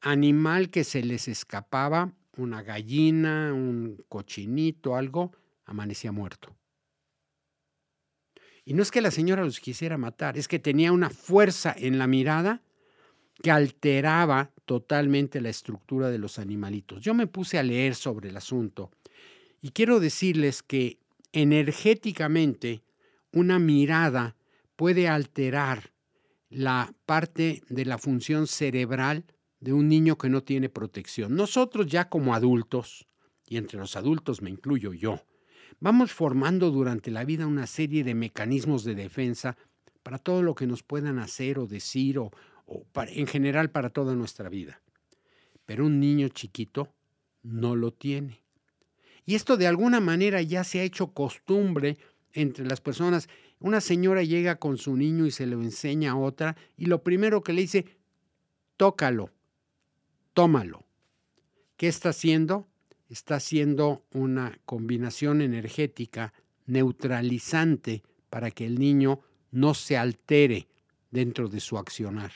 Animal 0.00 0.70
que 0.70 0.84
se 0.84 1.02
les 1.02 1.28
escapaba 1.28 2.12
una 2.36 2.62
gallina, 2.62 3.52
un 3.52 4.04
cochinito, 4.08 4.96
algo, 4.96 5.32
amanecía 5.64 6.12
muerto. 6.12 6.54
Y 8.64 8.74
no 8.74 8.82
es 8.82 8.90
que 8.90 9.00
la 9.00 9.10
señora 9.10 9.44
los 9.44 9.60
quisiera 9.60 9.98
matar, 9.98 10.38
es 10.38 10.48
que 10.48 10.58
tenía 10.58 10.92
una 10.92 11.10
fuerza 11.10 11.74
en 11.76 11.98
la 11.98 12.06
mirada 12.06 12.62
que 13.42 13.50
alteraba 13.50 14.52
totalmente 14.64 15.40
la 15.40 15.48
estructura 15.48 16.10
de 16.10 16.18
los 16.18 16.38
animalitos. 16.38 17.00
Yo 17.00 17.12
me 17.12 17.26
puse 17.26 17.58
a 17.58 17.62
leer 17.62 17.94
sobre 17.94 18.28
el 18.28 18.36
asunto 18.36 18.92
y 19.60 19.70
quiero 19.70 19.98
decirles 19.98 20.62
que 20.62 20.98
energéticamente 21.32 22.82
una 23.32 23.58
mirada 23.58 24.36
puede 24.76 25.08
alterar 25.08 25.92
la 26.50 26.94
parte 27.06 27.62
de 27.68 27.84
la 27.84 27.98
función 27.98 28.46
cerebral 28.46 29.24
de 29.62 29.72
un 29.72 29.88
niño 29.88 30.18
que 30.18 30.28
no 30.28 30.42
tiene 30.42 30.68
protección. 30.68 31.36
Nosotros 31.36 31.86
ya 31.86 32.08
como 32.08 32.34
adultos, 32.34 33.06
y 33.46 33.58
entre 33.58 33.78
los 33.78 33.94
adultos 33.94 34.42
me 34.42 34.50
incluyo 34.50 34.92
yo, 34.92 35.22
vamos 35.78 36.12
formando 36.12 36.72
durante 36.72 37.12
la 37.12 37.24
vida 37.24 37.46
una 37.46 37.68
serie 37.68 38.02
de 38.02 38.16
mecanismos 38.16 38.82
de 38.82 38.96
defensa 38.96 39.56
para 40.02 40.18
todo 40.18 40.42
lo 40.42 40.56
que 40.56 40.66
nos 40.66 40.82
puedan 40.82 41.20
hacer 41.20 41.60
o 41.60 41.68
decir 41.68 42.18
o, 42.18 42.32
en 42.96 43.26
general 43.28 43.70
para 43.70 43.90
toda 43.90 44.16
nuestra 44.16 44.48
vida. 44.48 44.82
Pero 45.64 45.86
un 45.86 46.00
niño 46.00 46.26
chiquito 46.28 46.92
no 47.44 47.76
lo 47.76 47.92
tiene. 47.92 48.42
Y 49.24 49.36
esto 49.36 49.56
de 49.56 49.68
alguna 49.68 50.00
manera 50.00 50.42
ya 50.42 50.64
se 50.64 50.80
ha 50.80 50.82
hecho 50.82 51.12
costumbre 51.12 51.98
entre 52.32 52.66
las 52.66 52.80
personas. 52.80 53.28
Una 53.60 53.80
señora 53.80 54.24
llega 54.24 54.56
con 54.56 54.76
su 54.76 54.96
niño 54.96 55.24
y 55.24 55.30
se 55.30 55.46
lo 55.46 55.62
enseña 55.62 56.12
a 56.12 56.16
otra 56.16 56.56
y 56.76 56.86
lo 56.86 57.04
primero 57.04 57.44
que 57.44 57.52
le 57.52 57.60
dice, 57.60 57.86
tócalo, 58.76 59.30
tómalo. 60.32 60.84
¿Qué 61.76 61.88
está 61.88 62.10
haciendo? 62.10 62.68
Está 63.08 63.36
haciendo 63.36 64.04
una 64.12 64.58
combinación 64.64 65.42
energética 65.42 66.32
neutralizante 66.66 68.02
para 68.30 68.50
que 68.50 68.64
el 68.66 68.78
niño 68.78 69.20
no 69.50 69.74
se 69.74 69.96
altere 69.96 70.68
dentro 71.10 71.48
de 71.48 71.60
su 71.60 71.76
accionar. 71.76 72.32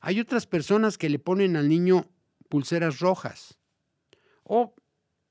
Hay 0.00 0.20
otras 0.20 0.46
personas 0.46 0.98
que 0.98 1.08
le 1.08 1.18
ponen 1.18 1.56
al 1.56 1.68
niño 1.68 2.08
pulseras 2.48 3.00
rojas 3.00 3.58
o 4.44 4.74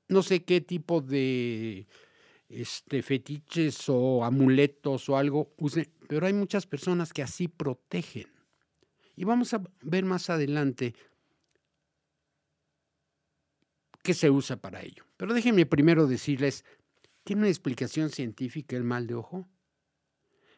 no 0.08 0.22
sé 0.22 0.44
qué 0.44 0.60
tipo 0.60 1.00
de 1.00 1.86
este, 2.48 3.02
fetiches 3.02 3.88
o 3.88 4.24
amuletos 4.24 5.08
o 5.08 5.16
algo 5.16 5.54
usen, 5.56 5.88
pero 6.08 6.26
hay 6.26 6.32
muchas 6.32 6.66
personas 6.66 7.12
que 7.12 7.22
así 7.22 7.48
protegen. 7.48 8.28
Y 9.16 9.24
vamos 9.24 9.54
a 9.54 9.62
ver 9.82 10.04
más 10.04 10.28
adelante 10.28 10.94
qué 14.06 14.14
se 14.14 14.30
usa 14.30 14.56
para 14.56 14.82
ello. 14.82 15.04
Pero 15.16 15.34
déjenme 15.34 15.66
primero 15.66 16.06
decirles, 16.06 16.64
¿tiene 17.24 17.42
una 17.42 17.48
explicación 17.48 18.08
científica 18.10 18.76
el 18.76 18.84
mal 18.84 19.08
de 19.08 19.14
ojo? 19.14 19.48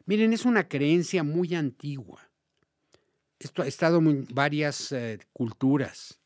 Miren, 0.04 0.34
es 0.34 0.44
una 0.44 0.68
creencia 0.68 1.22
muy 1.22 1.54
antigua. 1.54 2.30
Esto 3.38 3.62
ha 3.62 3.66
estado 3.66 3.98
en 4.00 4.26
varias 4.34 4.92
eh, 4.92 5.18
culturas. 5.32 6.20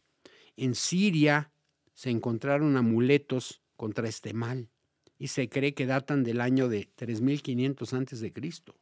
En 0.57 0.75
Siria 0.75 1.53
se 1.95 2.11
encontraron 2.11 2.77
amuletos 2.77 3.63
contra 3.77 4.09
este 4.09 4.35
mal 4.35 4.69
y 5.17 5.29
se 5.29 5.49
cree 5.49 5.75
que 5.75 5.87
datan 5.87 6.25
del 6.25 6.41
año 6.41 6.69
de 6.69 6.91
3500 6.97 7.93
antes 7.93 8.19
de 8.19 8.33
Cristo. 8.33 8.75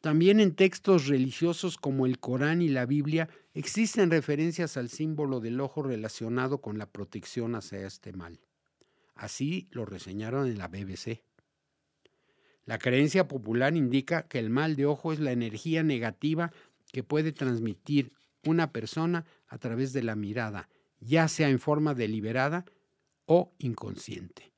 También 0.00 0.38
en 0.38 0.54
textos 0.54 1.08
religiosos 1.08 1.76
como 1.76 2.06
el 2.06 2.20
Corán 2.20 2.62
y 2.62 2.68
la 2.68 2.86
Biblia 2.86 3.28
existen 3.52 4.12
referencias 4.12 4.76
al 4.76 4.90
símbolo 4.90 5.40
del 5.40 5.60
ojo 5.60 5.82
relacionado 5.82 6.60
con 6.60 6.78
la 6.78 6.86
protección 6.86 7.56
hacia 7.56 7.84
este 7.84 8.12
mal. 8.12 8.38
Así 9.16 9.66
lo 9.72 9.84
reseñaron 9.84 10.46
en 10.46 10.58
la 10.58 10.68
BBC. 10.68 11.24
La 12.64 12.78
creencia 12.78 13.26
popular 13.26 13.76
indica 13.76 14.28
que 14.28 14.38
el 14.38 14.50
mal 14.50 14.76
de 14.76 14.86
ojo 14.86 15.12
es 15.12 15.18
la 15.18 15.32
energía 15.32 15.82
negativa 15.82 16.52
que 16.92 17.02
puede 17.02 17.32
transmitir 17.32 18.12
una 18.44 18.72
persona 18.72 19.26
a 19.48 19.58
través 19.58 19.92
de 19.92 20.04
la 20.04 20.14
mirada, 20.14 20.68
ya 21.00 21.26
sea 21.26 21.48
en 21.48 21.58
forma 21.58 21.94
deliberada 21.94 22.64
o 23.26 23.52
inconsciente. 23.58 24.52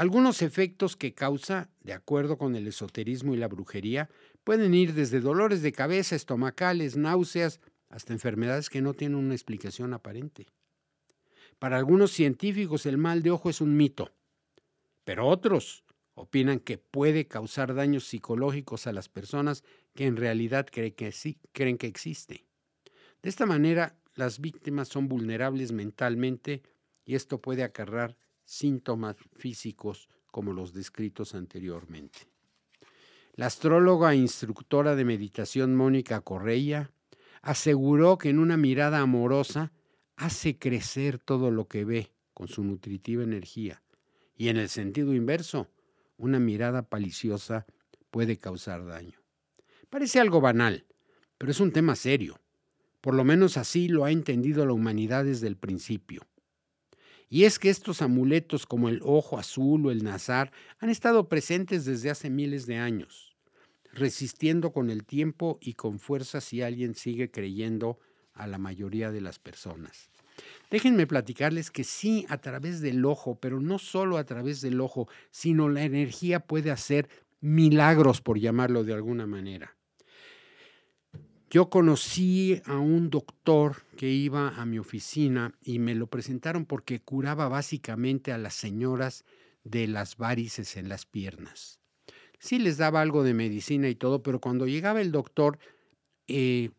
Algunos 0.00 0.40
efectos 0.40 0.96
que 0.96 1.12
causa, 1.12 1.68
de 1.82 1.92
acuerdo 1.92 2.38
con 2.38 2.56
el 2.56 2.66
esoterismo 2.66 3.34
y 3.34 3.36
la 3.36 3.48
brujería, 3.48 4.08
pueden 4.44 4.72
ir 4.72 4.94
desde 4.94 5.20
dolores 5.20 5.60
de 5.60 5.72
cabeza, 5.72 6.16
estomacales, 6.16 6.96
náuseas, 6.96 7.60
hasta 7.90 8.14
enfermedades 8.14 8.70
que 8.70 8.80
no 8.80 8.94
tienen 8.94 9.18
una 9.18 9.34
explicación 9.34 9.92
aparente. 9.92 10.46
Para 11.58 11.76
algunos 11.76 12.12
científicos 12.12 12.86
el 12.86 12.96
mal 12.96 13.22
de 13.22 13.30
ojo 13.30 13.50
es 13.50 13.60
un 13.60 13.76
mito, 13.76 14.10
pero 15.04 15.28
otros 15.28 15.84
opinan 16.14 16.60
que 16.60 16.78
puede 16.78 17.28
causar 17.28 17.74
daños 17.74 18.04
psicológicos 18.04 18.86
a 18.86 18.94
las 18.94 19.10
personas 19.10 19.64
que 19.94 20.06
en 20.06 20.16
realidad 20.16 20.66
creen 20.72 20.94
que, 20.94 21.12
sí, 21.12 21.36
creen 21.52 21.76
que 21.76 21.88
existe. 21.88 22.46
De 23.22 23.28
esta 23.28 23.44
manera, 23.44 23.98
las 24.14 24.40
víctimas 24.40 24.88
son 24.88 25.08
vulnerables 25.08 25.72
mentalmente 25.72 26.62
y 27.04 27.16
esto 27.16 27.42
puede 27.42 27.64
acarrar 27.64 28.16
síntomas 28.50 29.14
físicos 29.36 30.08
como 30.26 30.52
los 30.52 30.74
descritos 30.74 31.36
anteriormente. 31.36 32.26
La 33.36 33.46
astróloga 33.46 34.12
e 34.12 34.16
instructora 34.16 34.96
de 34.96 35.04
meditación 35.04 35.76
Mónica 35.76 36.20
Correia 36.20 36.90
aseguró 37.42 38.18
que 38.18 38.28
en 38.28 38.40
una 38.40 38.56
mirada 38.56 38.98
amorosa 38.98 39.72
hace 40.16 40.58
crecer 40.58 41.20
todo 41.20 41.52
lo 41.52 41.68
que 41.68 41.84
ve 41.84 42.12
con 42.34 42.48
su 42.48 42.64
nutritiva 42.64 43.22
energía 43.22 43.82
y 44.36 44.48
en 44.48 44.56
el 44.56 44.68
sentido 44.68 45.14
inverso, 45.14 45.68
una 46.16 46.40
mirada 46.40 46.82
paliciosa 46.82 47.66
puede 48.10 48.38
causar 48.38 48.84
daño. 48.84 49.20
Parece 49.90 50.18
algo 50.18 50.40
banal, 50.40 50.86
pero 51.38 51.52
es 51.52 51.60
un 51.60 51.70
tema 51.70 51.94
serio. 51.94 52.40
Por 53.00 53.14
lo 53.14 53.22
menos 53.22 53.56
así 53.56 53.86
lo 53.86 54.04
ha 54.04 54.10
entendido 54.10 54.66
la 54.66 54.72
humanidad 54.72 55.24
desde 55.24 55.46
el 55.46 55.56
principio. 55.56 56.26
Y 57.32 57.44
es 57.44 57.60
que 57.60 57.70
estos 57.70 58.02
amuletos 58.02 58.66
como 58.66 58.88
el 58.88 59.00
ojo 59.04 59.38
azul 59.38 59.86
o 59.86 59.92
el 59.92 60.02
nazar 60.02 60.50
han 60.80 60.90
estado 60.90 61.28
presentes 61.28 61.84
desde 61.84 62.10
hace 62.10 62.28
miles 62.28 62.66
de 62.66 62.76
años, 62.76 63.36
resistiendo 63.92 64.72
con 64.72 64.90
el 64.90 65.04
tiempo 65.04 65.56
y 65.62 65.74
con 65.74 66.00
fuerza 66.00 66.40
si 66.40 66.60
alguien 66.60 66.96
sigue 66.96 67.30
creyendo 67.30 68.00
a 68.34 68.48
la 68.48 68.58
mayoría 68.58 69.12
de 69.12 69.20
las 69.20 69.38
personas. 69.38 70.10
Déjenme 70.72 71.06
platicarles 71.06 71.70
que 71.70 71.84
sí 71.84 72.26
a 72.28 72.38
través 72.38 72.80
del 72.80 73.04
ojo, 73.04 73.38
pero 73.40 73.60
no 73.60 73.78
solo 73.78 74.18
a 74.18 74.24
través 74.24 74.60
del 74.60 74.80
ojo, 74.80 75.08
sino 75.30 75.68
la 75.68 75.84
energía 75.84 76.40
puede 76.40 76.72
hacer 76.72 77.08
milagros, 77.40 78.20
por 78.20 78.40
llamarlo 78.40 78.82
de 78.82 78.94
alguna 78.94 79.26
manera. 79.26 79.76
Yo 81.52 81.68
conocí 81.68 82.62
a 82.64 82.78
un 82.78 83.10
doctor 83.10 83.82
que 83.96 84.08
iba 84.08 84.50
a 84.50 84.64
mi 84.64 84.78
oficina 84.78 85.52
y 85.60 85.80
me 85.80 85.96
lo 85.96 86.06
presentaron 86.06 86.64
porque 86.64 87.00
curaba 87.00 87.48
básicamente 87.48 88.30
a 88.30 88.38
las 88.38 88.54
señoras 88.54 89.24
de 89.64 89.88
las 89.88 90.16
varices 90.16 90.76
en 90.76 90.88
las 90.88 91.06
piernas. 91.06 91.80
Sí 92.38 92.60
les 92.60 92.76
daba 92.76 93.00
algo 93.00 93.24
de 93.24 93.34
medicina 93.34 93.88
y 93.88 93.96
todo, 93.96 94.22
pero 94.22 94.40
cuando 94.40 94.68
llegaba 94.68 95.00
el 95.00 95.10
doctor 95.10 95.58
eh, 96.28 96.70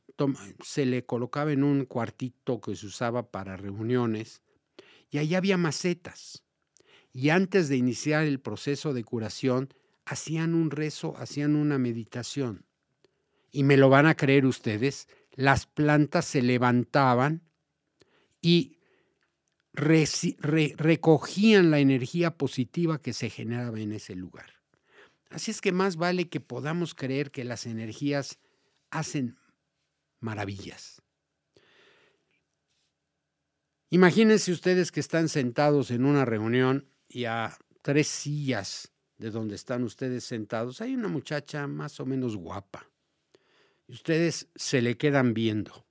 se 0.63 0.85
le 0.85 1.05
colocaba 1.05 1.51
en 1.51 1.65
un 1.65 1.83
cuartito 1.83 2.61
que 2.61 2.73
se 2.77 2.85
usaba 2.85 3.29
para 3.29 3.57
reuniones 3.57 4.41
y 5.09 5.17
ahí 5.17 5.35
había 5.35 5.57
macetas. 5.57 6.45
Y 7.11 7.27
antes 7.27 7.67
de 7.67 7.75
iniciar 7.75 8.23
el 8.23 8.39
proceso 8.39 8.93
de 8.93 9.03
curación, 9.03 9.73
hacían 10.05 10.53
un 10.53 10.71
rezo, 10.71 11.17
hacían 11.17 11.57
una 11.57 11.77
meditación 11.77 12.70
y 13.51 13.63
me 13.63 13.77
lo 13.77 13.89
van 13.89 14.05
a 14.05 14.15
creer 14.15 14.45
ustedes, 14.45 15.07
las 15.33 15.65
plantas 15.65 16.25
se 16.25 16.41
levantaban 16.41 17.43
y 18.41 18.77
recogían 19.73 21.71
la 21.71 21.79
energía 21.79 22.37
positiva 22.37 23.01
que 23.01 23.13
se 23.13 23.29
generaba 23.29 23.79
en 23.79 23.93
ese 23.93 24.15
lugar. 24.15 24.61
Así 25.29 25.51
es 25.51 25.61
que 25.61 25.71
más 25.71 25.95
vale 25.95 26.27
que 26.27 26.41
podamos 26.41 26.93
creer 26.93 27.31
que 27.31 27.45
las 27.45 27.65
energías 27.65 28.39
hacen 28.89 29.37
maravillas. 30.19 31.01
Imagínense 33.89 34.51
ustedes 34.51 34.91
que 34.91 34.99
están 34.99 35.29
sentados 35.29 35.91
en 35.91 36.05
una 36.05 36.25
reunión 36.25 36.89
y 37.07 37.25
a 37.25 37.57
tres 37.81 38.07
sillas 38.07 38.91
de 39.17 39.31
donde 39.31 39.55
están 39.55 39.83
ustedes 39.83 40.23
sentados 40.23 40.81
hay 40.81 40.95
una 40.95 41.07
muchacha 41.07 41.67
más 41.67 41.99
o 41.99 42.05
menos 42.05 42.35
guapa 42.35 42.90
ustedes 43.91 44.49
se 44.55 44.81
le 44.81 44.97
quedan 44.97 45.33
viendo. 45.33 45.85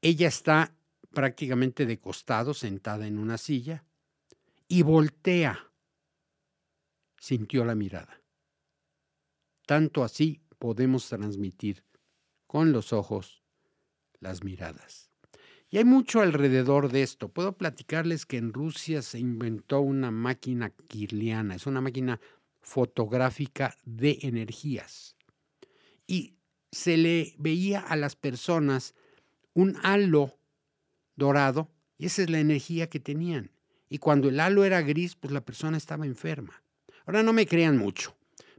Ella 0.00 0.28
está 0.28 0.74
prácticamente 1.10 1.86
de 1.86 1.98
costado, 1.98 2.54
sentada 2.54 3.06
en 3.06 3.18
una 3.18 3.38
silla, 3.38 3.84
y 4.68 4.82
voltea. 4.82 5.72
Sintió 7.18 7.64
la 7.64 7.74
mirada. 7.74 8.22
Tanto 9.66 10.04
así 10.04 10.40
podemos 10.58 11.08
transmitir 11.08 11.84
con 12.46 12.72
los 12.72 12.92
ojos 12.92 13.42
las 14.20 14.44
miradas. 14.44 15.10
Y 15.70 15.78
hay 15.78 15.84
mucho 15.84 16.20
alrededor 16.20 16.90
de 16.90 17.02
esto. 17.02 17.28
Puedo 17.28 17.56
platicarles 17.56 18.24
que 18.24 18.38
en 18.38 18.52
Rusia 18.52 19.02
se 19.02 19.18
inventó 19.18 19.80
una 19.80 20.10
máquina 20.10 20.70
kirliana, 20.70 21.56
es 21.56 21.66
una 21.66 21.80
máquina 21.80 22.20
fotográfica 22.60 23.76
de 23.84 24.18
energías. 24.22 25.16
Y 26.06 26.37
se 26.70 26.96
le 26.96 27.34
veía 27.38 27.80
a 27.80 27.96
las 27.96 28.16
personas 28.16 28.94
un 29.54 29.76
halo 29.82 30.38
dorado 31.16 31.70
y 31.96 32.06
esa 32.06 32.22
es 32.22 32.30
la 32.30 32.40
energía 32.40 32.88
que 32.88 33.00
tenían. 33.00 33.50
Y 33.88 33.98
cuando 33.98 34.28
el 34.28 34.38
halo 34.40 34.64
era 34.64 34.82
gris, 34.82 35.16
pues 35.16 35.32
la 35.32 35.44
persona 35.44 35.76
estaba 35.76 36.06
enferma. 36.06 36.62
Ahora 37.06 37.22
no 37.22 37.32
me 37.32 37.46
crean 37.46 37.76
mucho. 37.78 38.14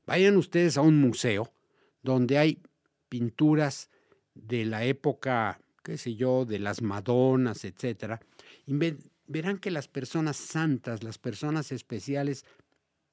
Vayan 0.05 0.37
ustedes 0.37 0.77
a 0.77 0.81
un 0.81 0.99
museo 0.99 1.53
donde 2.01 2.37
hay 2.37 2.61
pinturas 3.09 3.89
de 4.33 4.65
la 4.65 4.83
época, 4.85 5.61
qué 5.83 5.97
sé 5.97 6.15
yo, 6.15 6.45
de 6.45 6.59
las 6.59 6.81
Madonas, 6.81 7.63
etcétera, 7.63 8.19
y 8.65 8.73
verán 9.27 9.59
que 9.59 9.71
las 9.71 9.87
personas 9.87 10.37
santas, 10.37 11.03
las 11.03 11.17
personas 11.17 11.71
especiales 11.71 12.45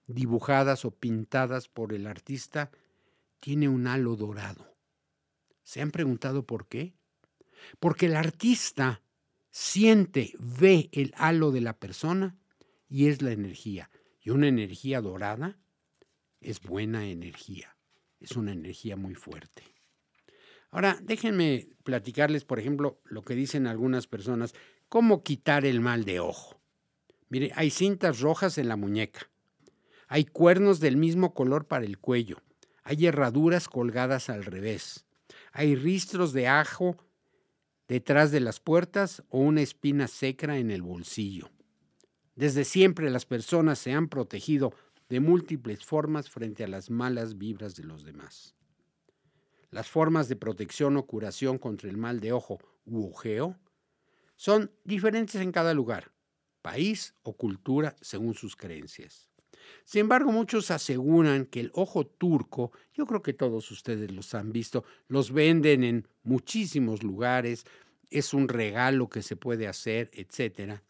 dibujadas 0.06 0.84
o 0.84 0.90
pintadas 0.90 1.68
por 1.68 1.92
el 1.92 2.06
artista, 2.06 2.70
tiene 3.40 3.68
un 3.68 3.86
halo 3.86 4.16
dorado. 4.16 4.75
¿Se 5.66 5.82
han 5.82 5.90
preguntado 5.90 6.46
por 6.46 6.68
qué? 6.68 6.94
Porque 7.80 8.06
el 8.06 8.14
artista 8.14 9.02
siente, 9.50 10.32
ve 10.38 10.88
el 10.92 11.12
halo 11.16 11.50
de 11.50 11.60
la 11.60 11.76
persona 11.76 12.36
y 12.88 13.08
es 13.08 13.20
la 13.20 13.32
energía. 13.32 13.90
Y 14.20 14.30
una 14.30 14.46
energía 14.46 15.00
dorada 15.00 15.58
es 16.40 16.60
buena 16.60 17.08
energía, 17.08 17.76
es 18.20 18.36
una 18.36 18.52
energía 18.52 18.94
muy 18.94 19.16
fuerte. 19.16 19.64
Ahora, 20.70 21.00
déjenme 21.02 21.68
platicarles, 21.82 22.44
por 22.44 22.60
ejemplo, 22.60 23.00
lo 23.02 23.22
que 23.22 23.34
dicen 23.34 23.66
algunas 23.66 24.06
personas, 24.06 24.54
cómo 24.88 25.24
quitar 25.24 25.66
el 25.66 25.80
mal 25.80 26.04
de 26.04 26.20
ojo. 26.20 26.60
Mire, 27.28 27.50
hay 27.56 27.70
cintas 27.70 28.20
rojas 28.20 28.56
en 28.58 28.68
la 28.68 28.76
muñeca, 28.76 29.28
hay 30.06 30.26
cuernos 30.26 30.78
del 30.78 30.96
mismo 30.96 31.34
color 31.34 31.66
para 31.66 31.84
el 31.84 31.98
cuello, 31.98 32.40
hay 32.84 33.06
herraduras 33.06 33.68
colgadas 33.68 34.30
al 34.30 34.44
revés, 34.44 35.05
Hay 35.58 35.74
ristros 35.74 36.34
de 36.34 36.48
ajo 36.48 36.98
detrás 37.88 38.30
de 38.30 38.40
las 38.40 38.60
puertas 38.60 39.22
o 39.30 39.38
una 39.38 39.62
espina 39.62 40.06
seca 40.06 40.58
en 40.58 40.70
el 40.70 40.82
bolsillo. 40.82 41.48
Desde 42.34 42.62
siempre 42.62 43.08
las 43.08 43.24
personas 43.24 43.78
se 43.78 43.94
han 43.94 44.08
protegido 44.08 44.74
de 45.08 45.20
múltiples 45.20 45.82
formas 45.82 46.28
frente 46.28 46.62
a 46.62 46.68
las 46.68 46.90
malas 46.90 47.38
vibras 47.38 47.74
de 47.74 47.84
los 47.84 48.04
demás. 48.04 48.54
Las 49.70 49.88
formas 49.88 50.28
de 50.28 50.36
protección 50.36 50.98
o 50.98 51.06
curación 51.06 51.56
contra 51.56 51.88
el 51.88 51.96
mal 51.96 52.20
de 52.20 52.32
ojo 52.32 52.58
u 52.84 53.08
ojeo 53.08 53.58
son 54.34 54.70
diferentes 54.84 55.36
en 55.36 55.52
cada 55.52 55.72
lugar, 55.72 56.12
país 56.60 57.14
o 57.22 57.34
cultura 57.34 57.96
según 58.02 58.34
sus 58.34 58.56
creencias. 58.56 59.30
Sin 59.84 60.02
embargo, 60.02 60.32
muchos 60.32 60.70
aseguran 60.70 61.46
que 61.46 61.60
el 61.60 61.70
ojo 61.74 62.06
turco, 62.06 62.72
yo 62.92 63.06
creo 63.06 63.22
que 63.22 63.32
todos 63.32 63.70
ustedes 63.70 64.10
los 64.10 64.34
han 64.34 64.52
visto, 64.52 64.84
los 65.08 65.32
venden 65.32 65.84
en 65.84 66.08
muchísimos 66.22 67.02
lugares, 67.02 67.64
es 68.10 68.34
un 68.34 68.48
regalo 68.48 69.08
que 69.08 69.22
se 69.22 69.36
puede 69.36 69.66
hacer, 69.66 70.10
etcétera. 70.12 70.82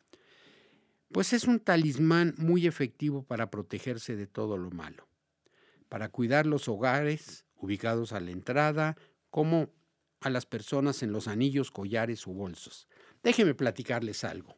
Pues 1.12 1.33
es 1.33 1.45
un 1.45 1.61
talismán 1.61 2.35
muy 2.37 2.67
efectivo 2.67 3.23
para 3.23 3.51
protegerse 3.51 4.17
de 4.17 4.27
todo 4.27 4.57
lo 4.57 4.71
malo, 4.71 5.09
para 5.89 6.09
cuidar 6.09 6.47
los 6.47 6.69
hogares 6.69 7.45
ubicados 7.55 8.12
a 8.12 8.21
la 8.21 8.31
entrada, 8.31 8.97
como 9.31 9.71
a 10.21 10.31
las 10.31 10.47
personas 10.47 11.03
en 11.03 11.12
los 11.12 11.29
anillos, 11.29 11.71
collares 11.71 12.27
o 12.27 12.33
bolsos. 12.33 12.89
Déjenme 13.23 13.55
platicarles 13.55 14.25
algo. 14.25 14.57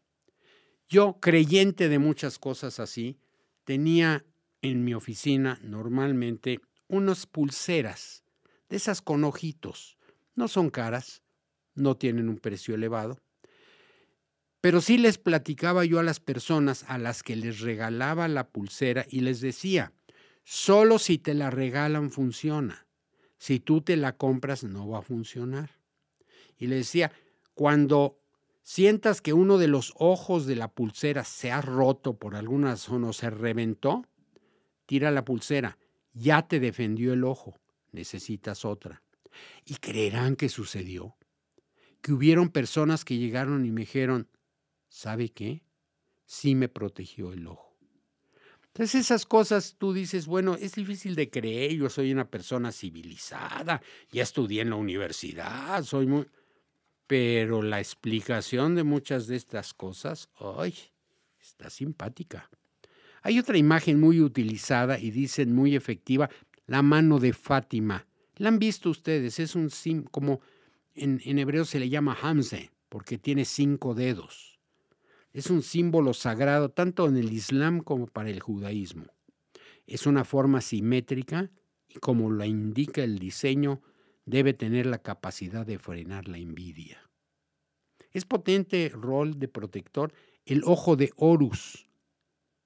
Yo, 0.89 1.19
creyente 1.21 1.89
de 1.89 1.99
muchas 1.99 2.39
cosas 2.39 2.81
así, 2.81 3.19
tenía 3.69 4.25
en 4.63 4.83
mi 4.83 4.95
oficina 4.95 5.61
normalmente 5.63 6.59
unas 6.87 7.27
pulseras, 7.27 8.25
de 8.71 8.79
esas 8.79 9.03
con 9.03 9.25
ojitos. 9.25 9.99
No 10.35 10.49
son 10.49 10.71
caras, 10.71 11.23
no 11.75 11.95
tienen 11.95 12.31
un 12.31 12.39
precio 12.39 12.75
elevado, 12.75 13.21
pero 14.63 14.81
sí 14.81 14.97
les 14.97 15.19
platicaba 15.19 15.85
yo 15.85 15.99
a 15.99 16.03
las 16.03 16.19
personas 16.19 16.87
a 16.89 16.97
las 16.97 17.23
que 17.23 17.37
les 17.37 17.61
regalaba 17.61 18.27
la 18.27 18.49
pulsera 18.49 19.05
y 19.07 19.21
les 19.21 19.43
decía, 19.43 19.93
solo 20.45 20.99
si 20.99 21.19
te 21.19 21.35
la 21.35 21.51
regalan 21.51 22.11
funciona. 22.11 22.87
Si 23.37 23.61
tú 23.61 23.83
te 23.83 23.99
la 23.99 24.17
compras 24.17 24.65
no 24.65 24.89
va 24.89 25.01
a 25.01 25.03
funcionar. 25.03 25.73
Y 26.57 26.69
les 26.69 26.87
decía, 26.87 27.13
cuando 27.53 28.19
sientas 28.69 29.23
que 29.23 29.33
uno 29.33 29.57
de 29.57 29.67
los 29.67 29.95
ojos 29.97 30.45
de 30.45 30.55
la 30.55 30.69
pulsera 30.69 31.25
se 31.25 31.51
ha 31.51 31.63
roto 31.63 32.19
por 32.19 32.37
alguna 32.37 32.73
razón 32.73 33.03
o 33.05 33.15
se 33.15 33.31
reventó, 33.31 34.05
tira 34.85 35.11
la 35.11 35.25
pulsera. 35.25 35.79
Ya 36.13 36.47
te 36.47 36.61
defendió 36.61 37.15
el 37.15 37.25
ojo. 37.25 37.59
Necesitas 37.93 38.67
otra. 38.67 39.03
¿Y 39.65 39.77
creerán 39.77 40.37
que 40.37 40.51
sucedió? 40.51 41.17
Que 42.03 42.13
hubieron 42.13 42.51
personas 42.51 43.07
que 43.07 43.17
llegaron 43.17 43.65
y 43.65 43.71
me 43.71 43.81
dijeron, 43.81 44.29
¿sabe 44.91 45.31
qué? 45.31 45.63
Sí 46.27 46.55
me 46.55 46.69
protegió 46.69 47.33
el 47.33 47.47
ojo. 47.47 47.75
Entonces 48.67 48.97
esas 48.97 49.25
cosas 49.25 49.77
tú 49.79 49.95
dices, 49.95 50.27
bueno, 50.27 50.57
es 50.57 50.75
difícil 50.75 51.15
de 51.15 51.31
creer, 51.31 51.73
yo 51.73 51.89
soy 51.89 52.13
una 52.13 52.29
persona 52.29 52.71
civilizada, 52.71 53.81
ya 54.13 54.23
estudié 54.23 54.61
en 54.61 54.71
la 54.71 54.77
universidad, 54.77 55.83
soy 55.85 56.07
muy... 56.07 56.27
Pero 57.09 57.61
la 57.63 57.81
explicación 57.81 58.77
de 58.77 58.85
muchas 58.85 59.27
de 59.27 59.35
estas 59.35 59.75
cosas, 59.75 60.31
¡ay! 60.39 60.75
Está 61.41 61.71
simpática. 61.71 62.49
Hay 63.23 63.41
otra 63.41 63.59
imagen 63.59 63.99
muy 63.99 64.21
utilizada 64.21 64.97
y 65.01 65.11
dicen 65.11 65.53
muy 65.53 65.75
efectiva, 65.75 66.31
la 66.67 66.83
mano 66.83 67.19
de 67.19 67.33
Fátima. 67.33 68.07
La 68.37 68.51
han 68.51 68.61
visto 68.61 68.91
ustedes, 68.91 69.41
es 69.41 69.57
un 69.57 69.71
sim, 69.71 70.05
como 70.05 70.41
en, 70.95 71.21
en 71.25 71.41
hebreo 71.41 71.65
se 71.65 71.81
le 71.81 71.89
llama 71.89 72.17
Hamze, 72.23 72.71
porque 72.89 73.19
tiene 73.19 73.45
cinco 73.45 73.95
dedos 73.95 74.59
es 75.33 75.51
un 75.51 75.63
símbolo 75.63 76.15
sagrado 76.15 76.71
tanto 76.71 77.07
en 77.07 77.17
el 77.17 77.33
Islam 77.33 77.81
como 77.81 78.07
para 78.07 78.31
el 78.31 78.41
judaísmo. 78.41 79.07
Es 79.87 80.07
una 80.07 80.25
forma 80.25 80.61
simétrica 80.61 81.51
y 81.89 81.99
como 82.01 82.33
la 82.33 82.47
indica 82.47 83.03
el 83.05 83.19
diseño, 83.19 83.81
debe 84.29 84.53
tener 84.53 84.85
la 84.87 84.99
capacidad 84.99 85.65
de 85.65 85.79
frenar 85.79 86.29
la 86.29 86.39
envidia. 86.39 86.99
Es 88.13 88.25
potente 88.25 88.91
rol 88.95 89.39
de 89.39 89.49
protector 89.49 90.13
el 90.45 90.63
ojo 90.65 90.97
de 90.97 91.13
Horus, 91.17 91.89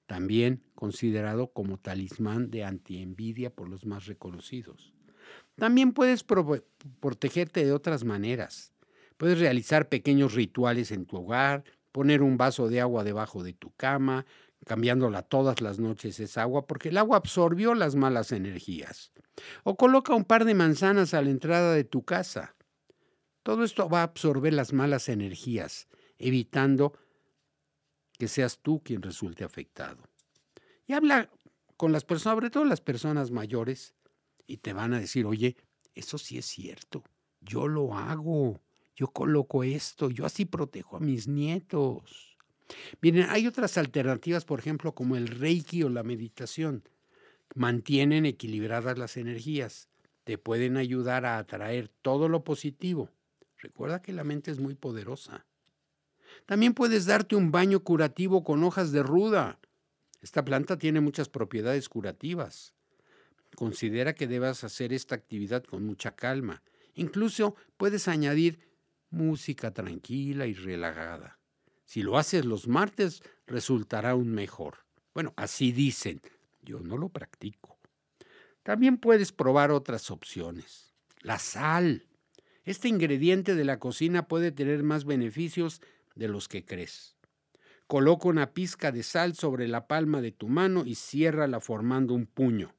también 0.07 0.63
considerado 0.75 1.53
como 1.53 1.79
talismán 1.79 2.51
de 2.51 2.65
antienvidia 2.65 3.55
por 3.55 3.69
los 3.69 3.87
más 3.87 4.07
reconocidos. 4.07 4.93
También 5.55 5.93
puedes 5.93 6.25
protegerte 6.25 7.65
de 7.65 7.73
otras 7.73 8.05
maneras. 8.05 8.73
Puedes 9.17 9.39
realizar 9.39 9.89
pequeños 9.89 10.35
rituales 10.35 10.91
en 10.91 11.07
tu 11.07 11.19
hogar, 11.19 11.63
poner 11.93 12.23
un 12.23 12.37
vaso 12.37 12.69
de 12.69 12.81
agua 12.81 13.05
debajo 13.05 13.45
de 13.45 13.53
tu 13.53 13.71
cama, 13.77 14.27
cambiándola 14.67 15.23
todas 15.23 15.61
las 15.61 15.79
noches 15.79 16.19
esa 16.19 16.43
agua, 16.43 16.67
porque 16.67 16.89
el 16.89 16.99
agua 16.99 17.19
absorbió 17.19 17.75
las 17.75 17.95
malas 17.95 18.33
energías. 18.33 19.13
O 19.65 19.77
coloca 19.77 20.15
un 20.15 20.25
par 20.25 20.45
de 20.45 20.55
manzanas 20.55 21.15
a 21.15 21.23
la 21.23 21.31
entrada 21.31 21.75
de 21.75 21.85
tu 21.85 22.05
casa. 22.05 22.55
Todo 23.43 23.65
esto 23.65 23.89
va 23.89 24.01
a 24.01 24.05
absorber 24.05 24.53
las 24.53 24.73
malas 24.73 25.09
energías, 25.09 25.89
evitando 26.19 26.93
que 28.19 28.29
seas 28.29 28.59
tú 28.61 28.83
quien 28.85 29.03
resulte 29.03 29.43
afectado. 29.43 30.09
Y 30.87 30.93
habla 30.93 31.31
con 31.77 31.93
las 31.93 32.05
personas, 32.05 32.35
sobre 32.35 32.51
todo 32.51 32.65
las 32.65 32.81
personas 32.81 33.31
mayores, 33.31 33.95
y 34.47 34.59
te 34.59 34.73
van 34.73 34.93
a 34.93 35.01
decir, 35.01 35.27
oye, 35.27 35.57
eso 35.95 36.19
sí 36.19 36.39
es 36.39 36.47
cierto, 36.47 37.03
yo 37.41 37.67
lo 37.67 37.95
hago 37.95 38.61
yo 38.95 39.09
coloco 39.09 39.65
esto, 39.65 40.11
yo 40.11 40.27
así 40.27 40.45
protejo 40.45 40.97
a 40.97 41.01
mis 41.01 41.29
nietos. 41.29 42.37
Miren, 43.01 43.27
hay 43.31 43.47
otras 43.47 43.79
alternativas, 43.79 44.45
por 44.45 44.59
ejemplo, 44.59 44.95
como 44.95 45.17
el 45.17 45.29
reiki 45.29 45.83
o 45.83 45.89
la 45.89 46.03
meditación. 46.03 46.85
Mantienen 47.55 48.25
equilibradas 48.27 48.99
las 48.99 49.17
energías, 49.17 49.89
te 50.25 50.39
pueden 50.39 50.77
ayudar 50.77 51.27
a 51.27 51.39
atraer 51.39 51.89
todo 51.89 52.29
lo 52.29 52.45
positivo. 52.45 53.11
Recuerda 53.59 54.03
que 54.03 54.13
la 54.13 54.25
mente 54.25 54.51
es 54.51 54.59
muy 54.59 54.75
poderosa. 54.75 55.47
También 56.47 56.75
puedes 56.75 57.07
darte 57.07 57.37
un 57.37 57.51
baño 57.53 57.81
curativo 57.81 58.43
con 58.43 58.65
hojas 58.65 58.93
de 58.93 59.03
ruda. 59.03 59.59
Esta 60.21 60.45
planta 60.45 60.79
tiene 60.79 61.01
muchas 61.01 61.29
propiedades 61.29 61.89
curativas. 61.89 62.75
Considera 63.55 64.15
que 64.15 64.27
debas 64.27 64.65
hacer 64.65 64.93
esta 64.93 65.15
actividad 65.15 65.63
con 65.65 65.85
mucha 65.85 66.15
calma. 66.15 66.63
Incluso 66.95 67.55
puedes 67.77 68.09
añadir 68.09 68.61
música 69.11 69.73
tranquila 69.73 70.47
y 70.47 70.55
relajada. 70.55 71.39
Si 71.85 72.03
lo 72.03 72.17
haces 72.17 72.45
los 72.45 72.67
martes, 72.67 73.23
resultará 73.47 74.11
aún 74.11 74.33
mejor. 74.33 74.79
Bueno, 75.13 75.35
así 75.37 75.73
dicen. 75.73 76.23
Yo 76.63 76.81
no 76.81 76.97
lo 76.97 77.09
practico. 77.09 77.79
También 78.63 78.97
puedes 78.97 79.33
probar 79.33 79.71
otras 79.71 80.11
opciones. 80.11 80.95
La 81.21 81.39
sal. 81.39 82.07
Este 82.65 82.89
ingrediente 82.89 83.55
de 83.55 83.65
la 83.65 83.79
cocina 83.79 84.29
puede 84.29 84.53
tener 84.53 84.83
más 84.85 85.05
beneficios 85.05 85.83
de 86.15 86.29
los 86.29 86.49
que 86.49 86.65
crees. 86.65 87.17
Coloca 87.89 88.29
una 88.29 88.55
pizca 88.55 88.93
de 88.93 89.03
sal 89.03 89.35
sobre 89.35 89.67
la 89.69 89.87
palma 89.89 90.21
de 90.21 90.33
tu 90.33 90.49
mano 90.49 90.85
y 90.87 90.95
ciérrala 90.95 91.61
formando 91.61 92.15
un 92.15 92.27
puño. 92.27 92.75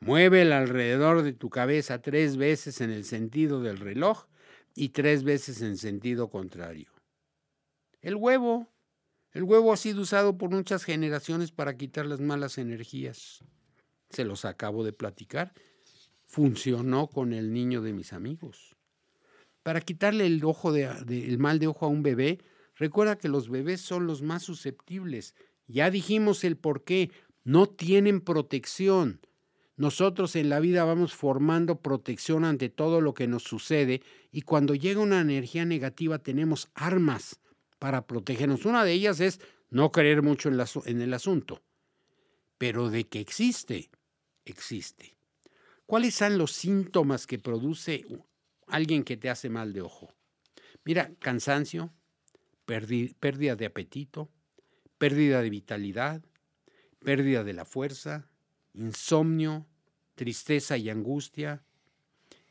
Muévela 0.00 0.58
alrededor 0.58 1.22
de 1.22 1.32
tu 1.32 1.50
cabeza 1.50 2.00
tres 2.00 2.36
veces 2.36 2.80
en 2.80 2.90
el 2.90 3.04
sentido 3.04 3.60
del 3.60 3.78
reloj 3.78 4.26
y 4.74 4.90
tres 4.90 5.24
veces 5.24 5.62
en 5.62 5.76
sentido 5.76 6.30
contrario. 6.30 6.90
El 8.00 8.14
huevo. 8.14 8.68
El 9.36 9.42
huevo 9.42 9.70
ha 9.70 9.76
sido 9.76 10.00
usado 10.00 10.38
por 10.38 10.48
muchas 10.48 10.82
generaciones 10.82 11.52
para 11.52 11.76
quitar 11.76 12.06
las 12.06 12.20
malas 12.20 12.56
energías. 12.56 13.44
Se 14.08 14.24
los 14.24 14.46
acabo 14.46 14.82
de 14.82 14.94
platicar. 14.94 15.52
Funcionó 16.24 17.08
con 17.08 17.34
el 17.34 17.52
niño 17.52 17.82
de 17.82 17.92
mis 17.92 18.14
amigos. 18.14 18.76
Para 19.62 19.82
quitarle 19.82 20.24
el, 20.24 20.42
ojo 20.42 20.72
de, 20.72 20.84
el 20.86 21.36
mal 21.36 21.58
de 21.58 21.66
ojo 21.66 21.84
a 21.84 21.90
un 21.90 22.02
bebé, 22.02 22.38
recuerda 22.76 23.18
que 23.18 23.28
los 23.28 23.50
bebés 23.50 23.82
son 23.82 24.06
los 24.06 24.22
más 24.22 24.42
susceptibles. 24.42 25.34
Ya 25.66 25.90
dijimos 25.90 26.42
el 26.42 26.56
por 26.56 26.84
qué. 26.84 27.10
No 27.44 27.66
tienen 27.66 28.22
protección. 28.22 29.20
Nosotros 29.76 30.34
en 30.34 30.48
la 30.48 30.60
vida 30.60 30.84
vamos 30.84 31.12
formando 31.12 31.82
protección 31.82 32.46
ante 32.46 32.70
todo 32.70 33.02
lo 33.02 33.12
que 33.12 33.26
nos 33.26 33.42
sucede 33.42 34.00
y 34.32 34.40
cuando 34.40 34.74
llega 34.74 35.02
una 35.02 35.20
energía 35.20 35.66
negativa 35.66 36.20
tenemos 36.20 36.70
armas 36.74 37.38
para 37.78 38.06
protegernos. 38.06 38.64
Una 38.64 38.84
de 38.84 38.92
ellas 38.92 39.20
es 39.20 39.40
no 39.70 39.92
creer 39.92 40.22
mucho 40.22 40.48
en, 40.48 41.00
el 41.00 41.14
asunto, 41.14 41.62
pero 42.58 42.90
de 42.90 43.04
que 43.04 43.20
existe, 43.20 43.90
existe. 44.44 45.16
¿Cuáles 45.86 46.14
son 46.14 46.38
los 46.38 46.52
síntomas 46.52 47.26
que 47.26 47.38
produce 47.38 48.04
alguien 48.66 49.04
que 49.04 49.16
te 49.16 49.30
hace 49.30 49.48
mal 49.48 49.72
de 49.72 49.82
ojo? 49.82 50.12
Mira, 50.84 51.12
cansancio, 51.18 51.92
pérdida 52.64 53.56
de 53.56 53.66
apetito, 53.66 54.30
pérdida 54.98 55.42
de 55.42 55.50
vitalidad, 55.50 56.22
pérdida 57.00 57.44
de 57.44 57.52
la 57.52 57.64
fuerza, 57.64 58.28
insomnio, 58.74 59.66
tristeza 60.14 60.76
y 60.76 60.90
angustia. 60.90 61.64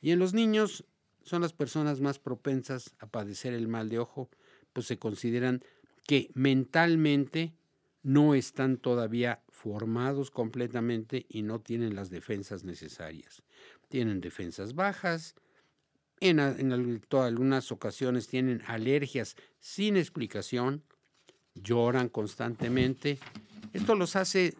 Y 0.01 0.11
en 0.11 0.19
los 0.19 0.33
niños, 0.33 0.85
son 1.25 1.41
las 1.41 1.53
personas 1.53 2.01
más 2.01 2.19
propensas 2.19 2.95
a 2.99 3.07
padecer 3.07 3.53
el 3.53 3.67
mal 3.67 3.89
de 3.89 3.99
ojo, 3.99 4.29
pues 4.75 4.88
se 4.88 4.99
consideran 4.99 5.63
que 6.05 6.29
mentalmente 6.33 7.53
no 8.03 8.35
están 8.35 8.75
todavía 8.75 9.41
formados 9.47 10.31
completamente 10.31 11.25
y 11.29 11.43
no 11.43 11.61
tienen 11.61 11.95
las 11.95 12.09
defensas 12.09 12.65
necesarias. 12.65 13.41
Tienen 13.88 14.19
defensas 14.19 14.75
bajas, 14.75 15.33
en, 16.19 16.39
algunas 16.39 17.71
ocasiones 17.71 18.27
tienen 18.27 18.61
alergias 18.67 19.38
sin 19.61 19.95
explicación, 19.95 20.83
lloran 21.53 22.09
constantemente. 22.09 23.17
Esto 23.71 23.95
los 23.95 24.17
hace 24.17 24.55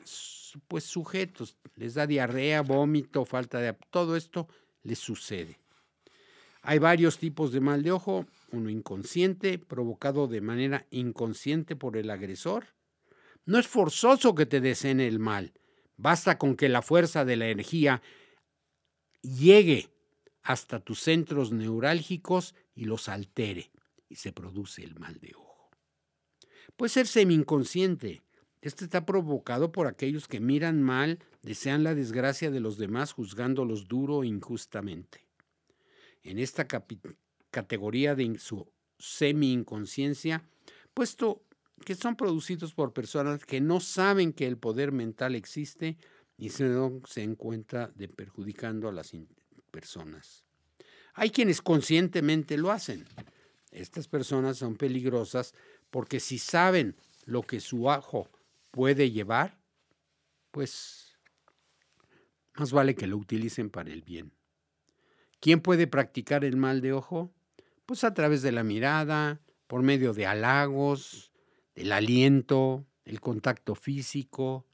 pues 0.70 0.86
sujetos, 0.86 1.58
les 1.76 1.96
da 1.96 2.08
diarrea, 2.08 2.62
vómito, 2.62 3.26
falta 3.26 3.60
de... 3.60 3.74
Todo 3.90 4.16
esto 4.16 4.48
les 4.84 4.98
sucede. 4.98 5.60
Hay 6.62 6.80
varios 6.80 7.18
tipos 7.18 7.52
de 7.52 7.60
mal 7.60 7.84
de 7.84 7.92
ojo, 7.92 8.26
uno 8.52 8.70
inconsciente, 8.70 9.60
provocado 9.60 10.28
de 10.28 10.42
manera 10.42 10.86
inconsciente 10.92 11.76
por 11.76 11.98
el 11.98 12.10
agresor. 12.10 12.68
No 13.46 13.60
es 13.60 13.68
forzoso 13.68 14.36
que 14.36 14.46
te 14.46 14.62
deseen 14.62 15.00
el 15.00 15.20
mal, 15.20 15.54
basta 15.98 16.38
con 16.38 16.56
que 16.56 16.70
la 16.70 16.82
fuerza 16.82 17.26
de 17.26 17.36
la 17.36 17.50
energía 17.50 18.02
llegue 19.22 19.90
hasta 20.44 20.80
tus 20.80 21.00
centros 21.00 21.52
neurálgicos 21.52 22.56
y 22.74 22.86
los 22.86 23.10
altere 23.10 23.72
y 24.10 24.16
se 24.16 24.32
produce 24.32 24.84
el 24.84 24.96
mal 24.96 25.20
de 25.20 25.34
ojo. 25.36 25.70
Puede 26.76 26.90
ser 26.90 27.08
semi-inconsciente. 27.08 28.22
Este 28.62 28.86
está 28.86 29.06
provocado 29.06 29.72
por 29.72 29.88
aquellos 29.88 30.28
que 30.28 30.40
miran 30.40 30.82
mal, 30.82 31.20
desean 31.42 31.84
la 31.84 31.96
desgracia 31.96 32.50
de 32.52 32.60
los 32.60 32.78
demás 32.78 33.12
juzgándolos 33.12 33.88
duro 33.88 34.24
e 34.24 34.28
injustamente. 34.28 35.26
En 36.24 36.40
esta 36.40 36.68
categoría 37.56 38.16
de 38.16 38.38
su 38.38 38.70
semi-inconsciencia, 39.00 40.44
puesto 40.94 41.42
que 41.86 41.96
son 41.96 42.18
producidos 42.18 42.74
por 42.74 42.92
personas 42.92 43.46
que 43.46 43.62
no 43.62 43.80
saben 43.80 44.34
que 44.34 44.46
el 44.46 44.58
poder 44.58 44.92
mental 44.92 45.36
existe 45.36 45.98
y 46.38 46.50
se, 46.50 46.70
se 47.08 47.24
encuentra 47.24 47.88
de 47.96 48.10
perjudicando 48.10 48.90
a 48.90 48.92
las 48.92 49.14
personas. 49.72 50.44
Hay 51.14 51.30
quienes 51.30 51.62
conscientemente 51.62 52.58
lo 52.58 52.72
hacen. 52.72 53.06
Estas 53.72 54.10
personas 54.10 54.58
son 54.58 54.76
peligrosas 54.76 55.54
porque 55.90 56.20
si 56.20 56.40
saben 56.40 56.98
lo 57.24 57.42
que 57.42 57.62
su 57.62 57.90
ajo 57.90 58.30
puede 58.72 59.12
llevar, 59.12 59.58
pues 60.52 61.18
más 62.56 62.74
vale 62.74 62.96
que 62.96 63.08
lo 63.08 63.16
utilicen 63.16 63.70
para 63.70 63.94
el 63.94 64.02
bien. 64.02 64.34
¿Quién 65.40 65.62
puede 65.62 65.88
practicar 65.88 66.44
el 66.44 66.58
mal 66.58 66.82
de 66.82 66.92
ojo? 66.92 67.32
Pues 67.86 68.04
a 68.04 68.14
través 68.14 68.42
de 68.42 68.52
la 68.52 68.64
mirada, 68.64 69.42
por 69.68 69.84
medio 69.84 70.14
de 70.14 70.26
halagos, 70.26 71.32
del 71.76 71.92
aliento, 71.92 72.86
el 73.04 73.22
contacto 73.22 73.76
físico, 73.76 74.66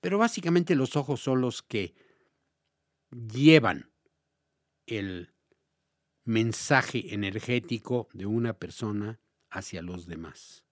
pero 0.00 0.18
básicamente 0.18 0.74
los 0.74 0.96
ojos 0.96 1.20
son 1.20 1.40
los 1.40 1.62
que 1.62 1.94
llevan 3.10 3.90
el 4.86 5.34
mensaje 6.24 7.14
energético 7.14 8.08
de 8.12 8.26
una 8.26 8.54
persona 8.58 9.20
hacia 9.50 9.82
los 9.82 10.06
demás. 10.06 10.64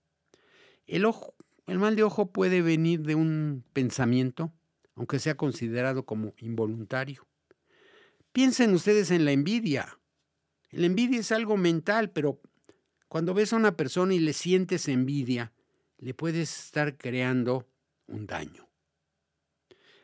El, 0.87 1.05
ojo, 1.05 1.35
el 1.67 1.79
mal 1.79 1.97
de 1.97 2.03
ojo 2.03 2.33
puede 2.33 2.63
venir 2.63 3.01
de 3.03 3.15
un 3.15 3.65
pensamiento, 3.73 4.53
aunque 4.95 5.19
sea 5.19 5.37
considerado 5.37 6.05
como 6.05 6.35
involuntario. 6.39 7.27
Piensen 8.33 8.75
ustedes 8.75 9.11
en 9.11 9.25
la 9.25 9.33
envidia. 9.33 9.99
La 10.73 10.87
envidia 10.87 11.21
es 11.21 11.31
algo 11.33 11.57
mental, 11.57 12.11
pero 12.11 12.41
cuando 13.09 13.35
ves 13.35 13.53
a 13.53 13.57
una 13.57 13.77
persona 13.77 14.15
y 14.15 14.19
le 14.19 14.33
sientes 14.33 14.89
envidia, 14.89 15.53
le 15.99 16.15
puedes 16.15 16.65
estar 16.65 16.97
creando 16.97 17.69
un 18.07 18.27
daño. 18.27 18.69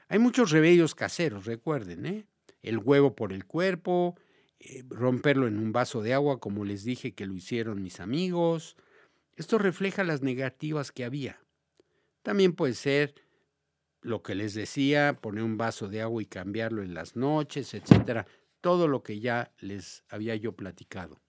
Hay 0.08 0.18
muchos 0.18 0.50
remedios 0.50 0.94
caseros, 0.94 1.46
recuerden, 1.46 2.06
¿eh? 2.06 2.26
El 2.62 2.78
huevo 2.78 3.16
por 3.16 3.32
el 3.32 3.46
cuerpo, 3.46 4.16
eh, 4.60 4.84
romperlo 4.88 5.46
en 5.46 5.58
un 5.58 5.72
vaso 5.72 6.02
de 6.02 6.12
agua, 6.12 6.38
como 6.38 6.64
les 6.64 6.84
dije 6.84 7.12
que 7.12 7.26
lo 7.26 7.34
hicieron 7.34 7.82
mis 7.82 8.00
amigos. 8.00 8.76
Esto 9.36 9.58
refleja 9.58 10.04
las 10.04 10.22
negativas 10.22 10.92
que 10.92 11.04
había. 11.04 11.40
También 12.22 12.52
puede 12.54 12.74
ser 12.74 13.14
lo 14.02 14.22
que 14.22 14.34
les 14.34 14.54
decía, 14.54 15.18
poner 15.20 15.44
un 15.44 15.56
vaso 15.56 15.88
de 15.88 16.02
agua 16.02 16.22
y 16.22 16.26
cambiarlo 16.26 16.82
en 16.82 16.94
las 16.94 17.16
noches, 17.16 17.72
etcétera. 17.74 18.26
Todo 18.60 18.88
lo 18.88 19.02
que 19.02 19.20
ya 19.20 19.52
les 19.60 20.04
había 20.08 20.34
yo 20.36 20.52
platicado. 20.52 21.20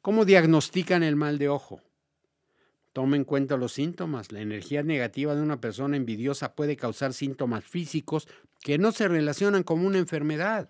¿Cómo 0.00 0.24
diagnostican 0.24 1.02
el 1.02 1.16
mal 1.16 1.38
de 1.38 1.48
ojo? 1.48 1.82
Toma 2.92 3.16
en 3.16 3.24
cuenta 3.24 3.56
los 3.56 3.72
síntomas. 3.72 4.32
La 4.32 4.40
energía 4.40 4.82
negativa 4.82 5.34
de 5.34 5.42
una 5.42 5.60
persona 5.60 5.96
envidiosa 5.96 6.54
puede 6.54 6.76
causar 6.76 7.12
síntomas 7.12 7.64
físicos 7.64 8.28
que 8.60 8.78
no 8.78 8.92
se 8.92 9.08
relacionan 9.08 9.62
con 9.62 9.84
una 9.84 9.98
enfermedad. 9.98 10.68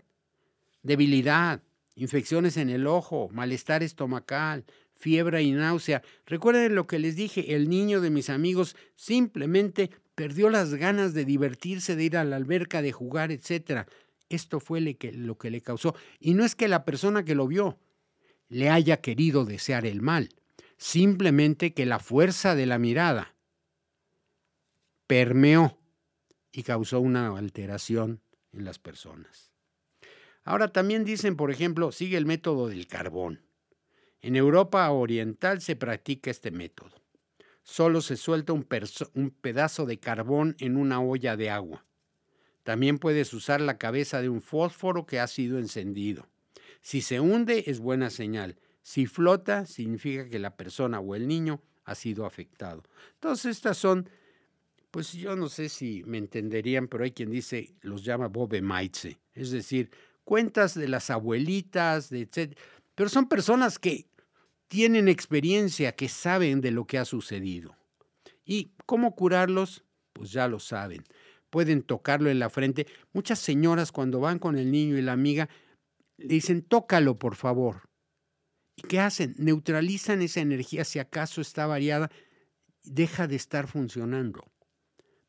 Debilidad, 0.83 1.63
infecciones 1.95 2.57
en 2.57 2.71
el 2.71 2.87
ojo, 2.87 3.29
malestar 3.33 3.83
estomacal, 3.83 4.65
fiebre 4.97 5.43
y 5.43 5.53
náusea. 5.53 6.03
Recuerden 6.27 6.75
lo 6.75 6.87
que 6.87 6.99
les 6.99 7.17
dije, 7.17 7.55
el 7.55 7.69
niño 7.69 8.01
de 8.01 8.11
mis 8.11 8.31
amigos 8.31 8.77
simplemente 8.95 9.91
perdió 10.15 10.51
las 10.51 10.75
ganas 10.75 11.15
de 11.15 11.25
divertirse, 11.25 11.97
de 11.97 12.05
ir 12.05 12.17
a 12.17 12.25
la 12.25 12.37
alberca, 12.37 12.83
de 12.83 12.93
jugar, 12.93 13.31
etc. 13.31 13.87
Esto 14.29 14.61
fue 14.61 14.81
lo 14.81 15.39
que 15.39 15.51
le 15.51 15.61
causó. 15.61 15.95
Y 16.21 16.35
no 16.35 16.45
es 16.45 16.55
que 16.55 16.69
la 16.69 16.85
persona 16.85 17.25
que 17.25 17.35
lo 17.35 17.47
vio 17.47 17.79
le 18.49 18.71
haya 18.71 19.01
querido 19.01 19.45
desear 19.45 19.87
el 19.87 20.01
mal, 20.01 20.31
simplemente 20.77 21.75
que 21.75 21.87
la 21.87 21.99
fuerza 21.99 22.55
de 22.55 22.67
la 22.67 22.79
mirada 22.79 23.35
permeó 25.07 25.79
y 26.53 26.63
causó 26.63 27.01
una 27.01 27.37
alteración 27.37 28.21
en 28.53 28.65
las 28.65 28.79
personas. 28.79 29.53
Ahora 30.45 30.73
también 30.73 31.05
dicen, 31.05 31.37
por 31.37 31.51
ejemplo, 31.51 31.93
sigue 31.93 32.17
el 32.17 32.27
método 32.27 32.69
del 32.69 32.87
carbón. 32.87 33.43
En 34.21 34.35
Europa 34.35 34.91
Oriental 34.91 35.61
se 35.61 35.77
practica 35.77 36.31
este 36.31 36.51
método. 36.51 37.03
Solo 37.63 38.01
se 38.01 38.17
suelta 38.17 38.55
un, 38.55 38.67
un, 39.15 39.31
pedazo 39.31 39.85
de 39.85 40.01
carbón 40.01 40.57
en 40.59 40.77
una 40.77 41.01
olla 41.01 41.37
de 41.37 41.51
agua. 41.51 41.85
También 42.69 42.99
puedes 42.99 43.33
usar 43.33 43.63
la 43.63 43.79
cabeza 43.79 44.21
de 44.21 44.29
un 44.29 44.43
fósforo 44.43 45.07
que 45.07 45.21
ha 45.21 45.27
sido 45.27 45.59
encendido. 45.59 46.29
Si 46.83 47.01
se 47.01 47.19
hunde 47.19 47.65
es 47.67 47.81
buena 47.81 48.11
señal. 48.11 48.59
Si 48.83 49.07
flota 49.07 49.65
significa 49.65 50.29
que 50.29 50.39
la 50.39 50.55
persona 50.55 51.01
o 51.01 51.15
el 51.15 51.27
niño 51.27 51.63
ha 51.87 51.95
sido 51.95 52.27
afectado. 52.27 52.83
Todas 53.21 53.47
estas 53.47 53.79
son, 53.79 54.11
pues 54.91 55.15
yo 55.15 55.35
no 55.35 55.49
sé 55.49 55.71
si 55.71 56.03
me 56.05 56.19
entenderían, 56.19 56.89
pero 56.89 57.05
hay 57.05 57.13
quien 57.13 57.31
dice, 57.31 57.73
los 57.81 58.05
llama 58.05 58.29
Bobe 58.29 58.61
Maitze, 58.61 59.19
es 59.33 59.51
decir, 59.51 59.89
cuentas 60.25 60.75
de 60.75 60.89
las 60.89 61.09
abuelitas, 61.09 62.11
de 62.11 62.21
etc. 62.21 62.55
Pero 62.95 63.09
son 63.09 63.31
personas 63.31 63.79
que 63.79 64.09
tienen 64.67 65.09
experiencia, 65.09 65.93
que 65.93 66.11
saben 66.11 66.61
de 66.61 66.73
lo 66.73 66.87
que 66.87 66.99
ha 66.99 67.07
sucedido. 67.07 67.75
¿Y 68.45 68.73
cómo 68.85 69.15
curarlos? 69.15 69.85
Pues 70.13 70.33
ya 70.33 70.49
lo 70.49 70.61
saben. 70.61 71.03
Pueden 71.51 71.83
tocarlo 71.83 72.31
en 72.31 72.39
la 72.39 72.51
frente. 72.51 72.87
Muchas 73.13 73.39
señoras 73.39 73.93
cuando 73.93 74.21
van 74.21 74.39
con 74.39 74.59
el 74.59 74.71
niño 74.71 74.99
y 74.99 75.03
la 75.03 75.13
amiga 75.13 75.49
le 76.17 76.35
dicen, 76.35 76.63
tócalo 76.63 77.19
por 77.19 77.37
favor. 77.37 77.89
¿Y 78.77 78.83
qué 78.83 79.01
hacen? 79.01 79.35
Neutralizan 79.39 80.23
esa 80.23 80.41
energía 80.41 80.85
si 80.85 80.99
acaso 80.99 81.41
está 81.41 81.67
variada, 81.67 82.11
deja 82.85 83.27
de 83.27 83.37
estar 83.37 83.67
funcionando. 83.67 84.45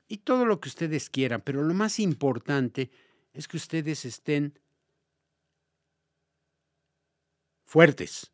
Y 0.08 0.18
todo 0.18 0.46
lo 0.46 0.60
que 0.60 0.70
ustedes 0.70 1.10
quieran, 1.10 1.42
pero 1.44 1.64
lo 1.64 1.74
más 1.74 2.00
importante 2.00 2.92
es 3.34 3.48
que 3.48 3.58
ustedes 3.58 4.06
estén 4.06 4.60
fuertes, 7.64 8.32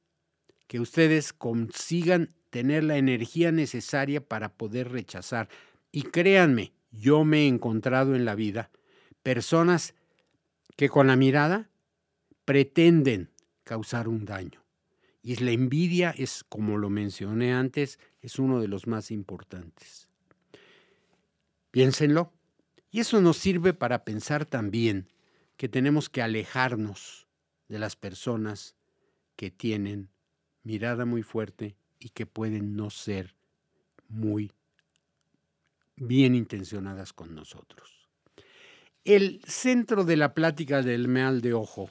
que 0.68 0.80
ustedes 0.80 1.34
consigan 1.34 2.34
tener 2.50 2.86
la 2.86 2.98
energía 2.98 3.52
necesaria 3.52 4.26
para 4.26 4.54
poder 4.54 4.92
rechazar. 4.92 5.50
Y 5.92 6.04
créanme, 6.04 6.74
yo 6.92 7.24
me 7.26 7.44
he 7.44 7.48
encontrado 7.48 8.16
en 8.16 8.26
la 8.26 8.36
vida 8.36 8.72
personas 9.24 9.96
que 10.76 10.90
con 10.90 11.08
la 11.08 11.16
mirada 11.16 11.70
pretenden 12.46 13.32
causar 13.64 14.08
un 14.08 14.26
daño. 14.26 14.64
Y 15.22 15.36
la 15.38 15.52
envidia 15.52 16.14
es, 16.16 16.44
como 16.44 16.78
lo 16.78 16.90
mencioné 16.90 17.54
antes, 17.54 18.00
es 18.22 18.38
uno 18.38 18.62
de 18.62 18.68
los 18.68 18.86
más 18.86 19.10
importantes. 19.10 20.08
Piénsenlo. 21.72 22.32
Y 22.92 23.00
eso 23.00 23.20
nos 23.20 23.38
sirve 23.38 23.74
para 23.74 24.06
pensar 24.06 24.46
también 24.46 25.10
que 25.58 25.68
tenemos 25.68 26.10
que 26.10 26.22
alejarnos 26.22 27.28
de 27.68 27.80
las 27.80 27.96
personas 27.96 28.76
que 29.36 29.52
tienen 29.52 30.10
mirada 30.64 31.06
muy 31.06 31.24
fuerte 31.24 31.76
y 32.00 32.10
que 32.10 32.26
pueden 32.26 32.76
no 32.76 32.90
ser 32.90 33.36
muy 34.08 34.52
bien 35.96 36.36
intencionadas 36.36 37.14
con 37.14 37.36
nosotros. 37.36 38.10
El 39.04 39.42
centro 39.46 40.04
de 40.04 40.18
la 40.18 40.34
plática 40.34 40.82
del 40.82 41.08
mal 41.08 41.42
de 41.42 41.54
ojo 41.54 41.90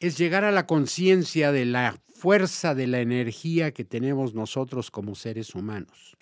es 0.00 0.16
llegar 0.16 0.44
a 0.44 0.52
la 0.52 0.66
conciencia 0.66 1.50
de 1.50 1.64
la 1.64 2.00
fuerza 2.14 2.74
de 2.74 2.86
la 2.86 3.00
energía 3.00 3.72
que 3.72 3.84
tenemos 3.84 4.34
nosotros 4.34 4.90
como 4.90 5.14
seres 5.14 5.54
humanos. 5.54 6.16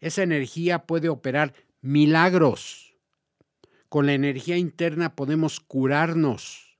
Esa 0.00 0.22
energía 0.22 0.80
puede 0.80 1.08
operar 1.08 1.54
milagros. 1.80 2.94
Con 3.88 4.06
la 4.06 4.14
energía 4.14 4.56
interna 4.56 5.14
podemos 5.14 5.60
curarnos. 5.60 6.76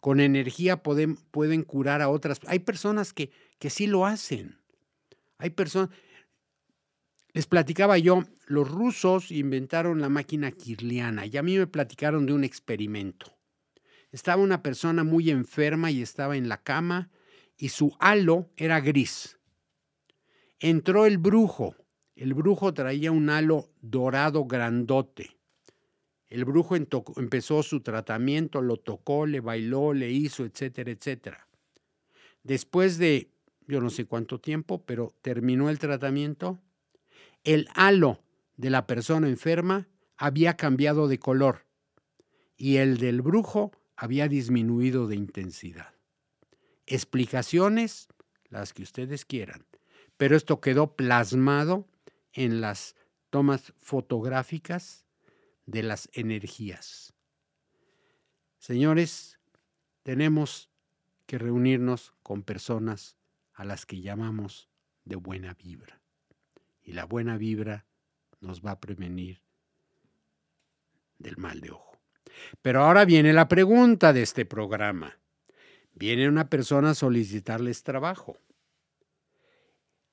Con 0.00 0.20
energía 0.20 0.82
pueden, 0.82 1.16
pueden 1.16 1.62
curar 1.62 2.02
a 2.02 2.08
otras. 2.08 2.40
Hay 2.46 2.60
personas 2.60 3.12
que, 3.12 3.30
que 3.58 3.70
sí 3.70 3.86
lo 3.86 4.06
hacen. 4.06 4.58
Hay 5.38 5.50
personas... 5.50 5.90
Les 7.32 7.46
platicaba 7.46 7.98
yo, 7.98 8.24
los 8.48 8.70
rusos 8.70 9.30
inventaron 9.30 10.00
la 10.00 10.08
máquina 10.08 10.50
kirliana 10.52 11.26
y 11.26 11.36
a 11.36 11.42
mí 11.42 11.58
me 11.58 11.66
platicaron 11.66 12.24
de 12.24 12.32
un 12.32 12.44
experimento. 12.44 13.36
Estaba 14.10 14.42
una 14.42 14.62
persona 14.62 15.04
muy 15.04 15.30
enferma 15.30 15.90
y 15.90 16.00
estaba 16.00 16.34
en 16.34 16.48
la 16.48 16.62
cama 16.62 17.10
y 17.58 17.68
su 17.68 17.94
halo 18.00 18.48
era 18.56 18.80
gris. 18.80 19.38
Entró 20.60 21.04
el 21.04 21.18
brujo. 21.18 21.76
El 22.16 22.32
brujo 22.32 22.72
traía 22.72 23.12
un 23.12 23.28
halo 23.28 23.68
dorado 23.82 24.46
grandote. 24.46 25.36
El 26.26 26.46
brujo 26.46 26.74
empezó 26.74 27.62
su 27.62 27.80
tratamiento, 27.80 28.62
lo 28.62 28.78
tocó, 28.78 29.26
le 29.26 29.40
bailó, 29.40 29.92
le 29.92 30.10
hizo, 30.10 30.46
etcétera, 30.46 30.90
etcétera. 30.90 31.46
Después 32.42 32.96
de, 32.96 33.30
yo 33.66 33.82
no 33.82 33.90
sé 33.90 34.06
cuánto 34.06 34.40
tiempo, 34.40 34.82
pero 34.86 35.14
terminó 35.20 35.68
el 35.68 35.78
tratamiento, 35.78 36.58
el 37.44 37.68
halo 37.74 38.20
de 38.58 38.70
la 38.70 38.86
persona 38.86 39.28
enferma 39.28 39.88
había 40.18 40.56
cambiado 40.56 41.08
de 41.08 41.18
color 41.18 41.64
y 42.56 42.76
el 42.76 42.98
del 42.98 43.22
brujo 43.22 43.72
había 43.96 44.28
disminuido 44.28 45.06
de 45.06 45.16
intensidad. 45.16 45.94
Explicaciones, 46.86 48.08
las 48.50 48.74
que 48.74 48.82
ustedes 48.82 49.24
quieran, 49.24 49.64
pero 50.16 50.36
esto 50.36 50.60
quedó 50.60 50.96
plasmado 50.96 51.86
en 52.32 52.60
las 52.60 52.96
tomas 53.30 53.72
fotográficas 53.76 55.06
de 55.66 55.84
las 55.84 56.08
energías. 56.12 57.14
Señores, 58.58 59.38
tenemos 60.02 60.68
que 61.26 61.38
reunirnos 61.38 62.12
con 62.24 62.42
personas 62.42 63.16
a 63.52 63.64
las 63.64 63.86
que 63.86 64.00
llamamos 64.00 64.68
de 65.04 65.14
buena 65.14 65.54
vibra. 65.54 66.00
Y 66.82 66.92
la 66.92 67.04
buena 67.04 67.36
vibra 67.36 67.87
nos 68.40 68.64
va 68.64 68.72
a 68.72 68.80
prevenir 68.80 69.42
del 71.18 71.36
mal 71.36 71.60
de 71.60 71.70
ojo. 71.70 71.98
Pero 72.62 72.82
ahora 72.82 73.04
viene 73.04 73.32
la 73.32 73.48
pregunta 73.48 74.12
de 74.12 74.22
este 74.22 74.44
programa. 74.44 75.18
Viene 75.94 76.28
una 76.28 76.48
persona 76.48 76.90
a 76.90 76.94
solicitarles 76.94 77.82
trabajo. 77.82 78.38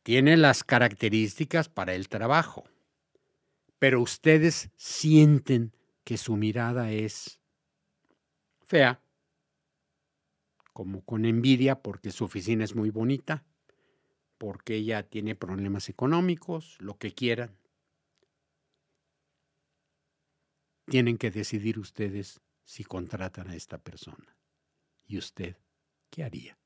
Tiene 0.04 0.38
las 0.38 0.64
características 0.64 1.70
para 1.70 1.96
el 1.96 2.10
trabajo, 2.10 2.64
pero 3.80 4.02
ustedes 4.02 4.70
sienten 4.76 5.74
que 6.04 6.18
su 6.18 6.36
mirada 6.36 6.92
es 6.92 7.40
fea, 8.62 9.02
como 10.74 11.02
con 11.06 11.26
envidia 11.26 11.82
porque 11.82 12.12
su 12.12 12.26
oficina 12.26 12.64
es 12.64 12.76
muy 12.76 12.92
bonita, 12.92 13.44
porque 14.38 14.76
ella 14.76 15.04
tiene 15.04 15.36
problemas 15.36 15.90
económicos, 15.90 16.78
lo 16.80 16.98
que 16.98 17.14
quieran. 17.14 17.56
Tienen 20.88 21.18
que 21.18 21.32
decidir 21.32 21.80
ustedes 21.80 22.42
si 22.64 22.84
contratan 22.84 23.50
a 23.50 23.56
esta 23.56 23.78
persona. 23.78 24.38
¿Y 25.08 25.18
usted 25.18 25.58
qué 26.10 26.24
haría? 26.24 26.58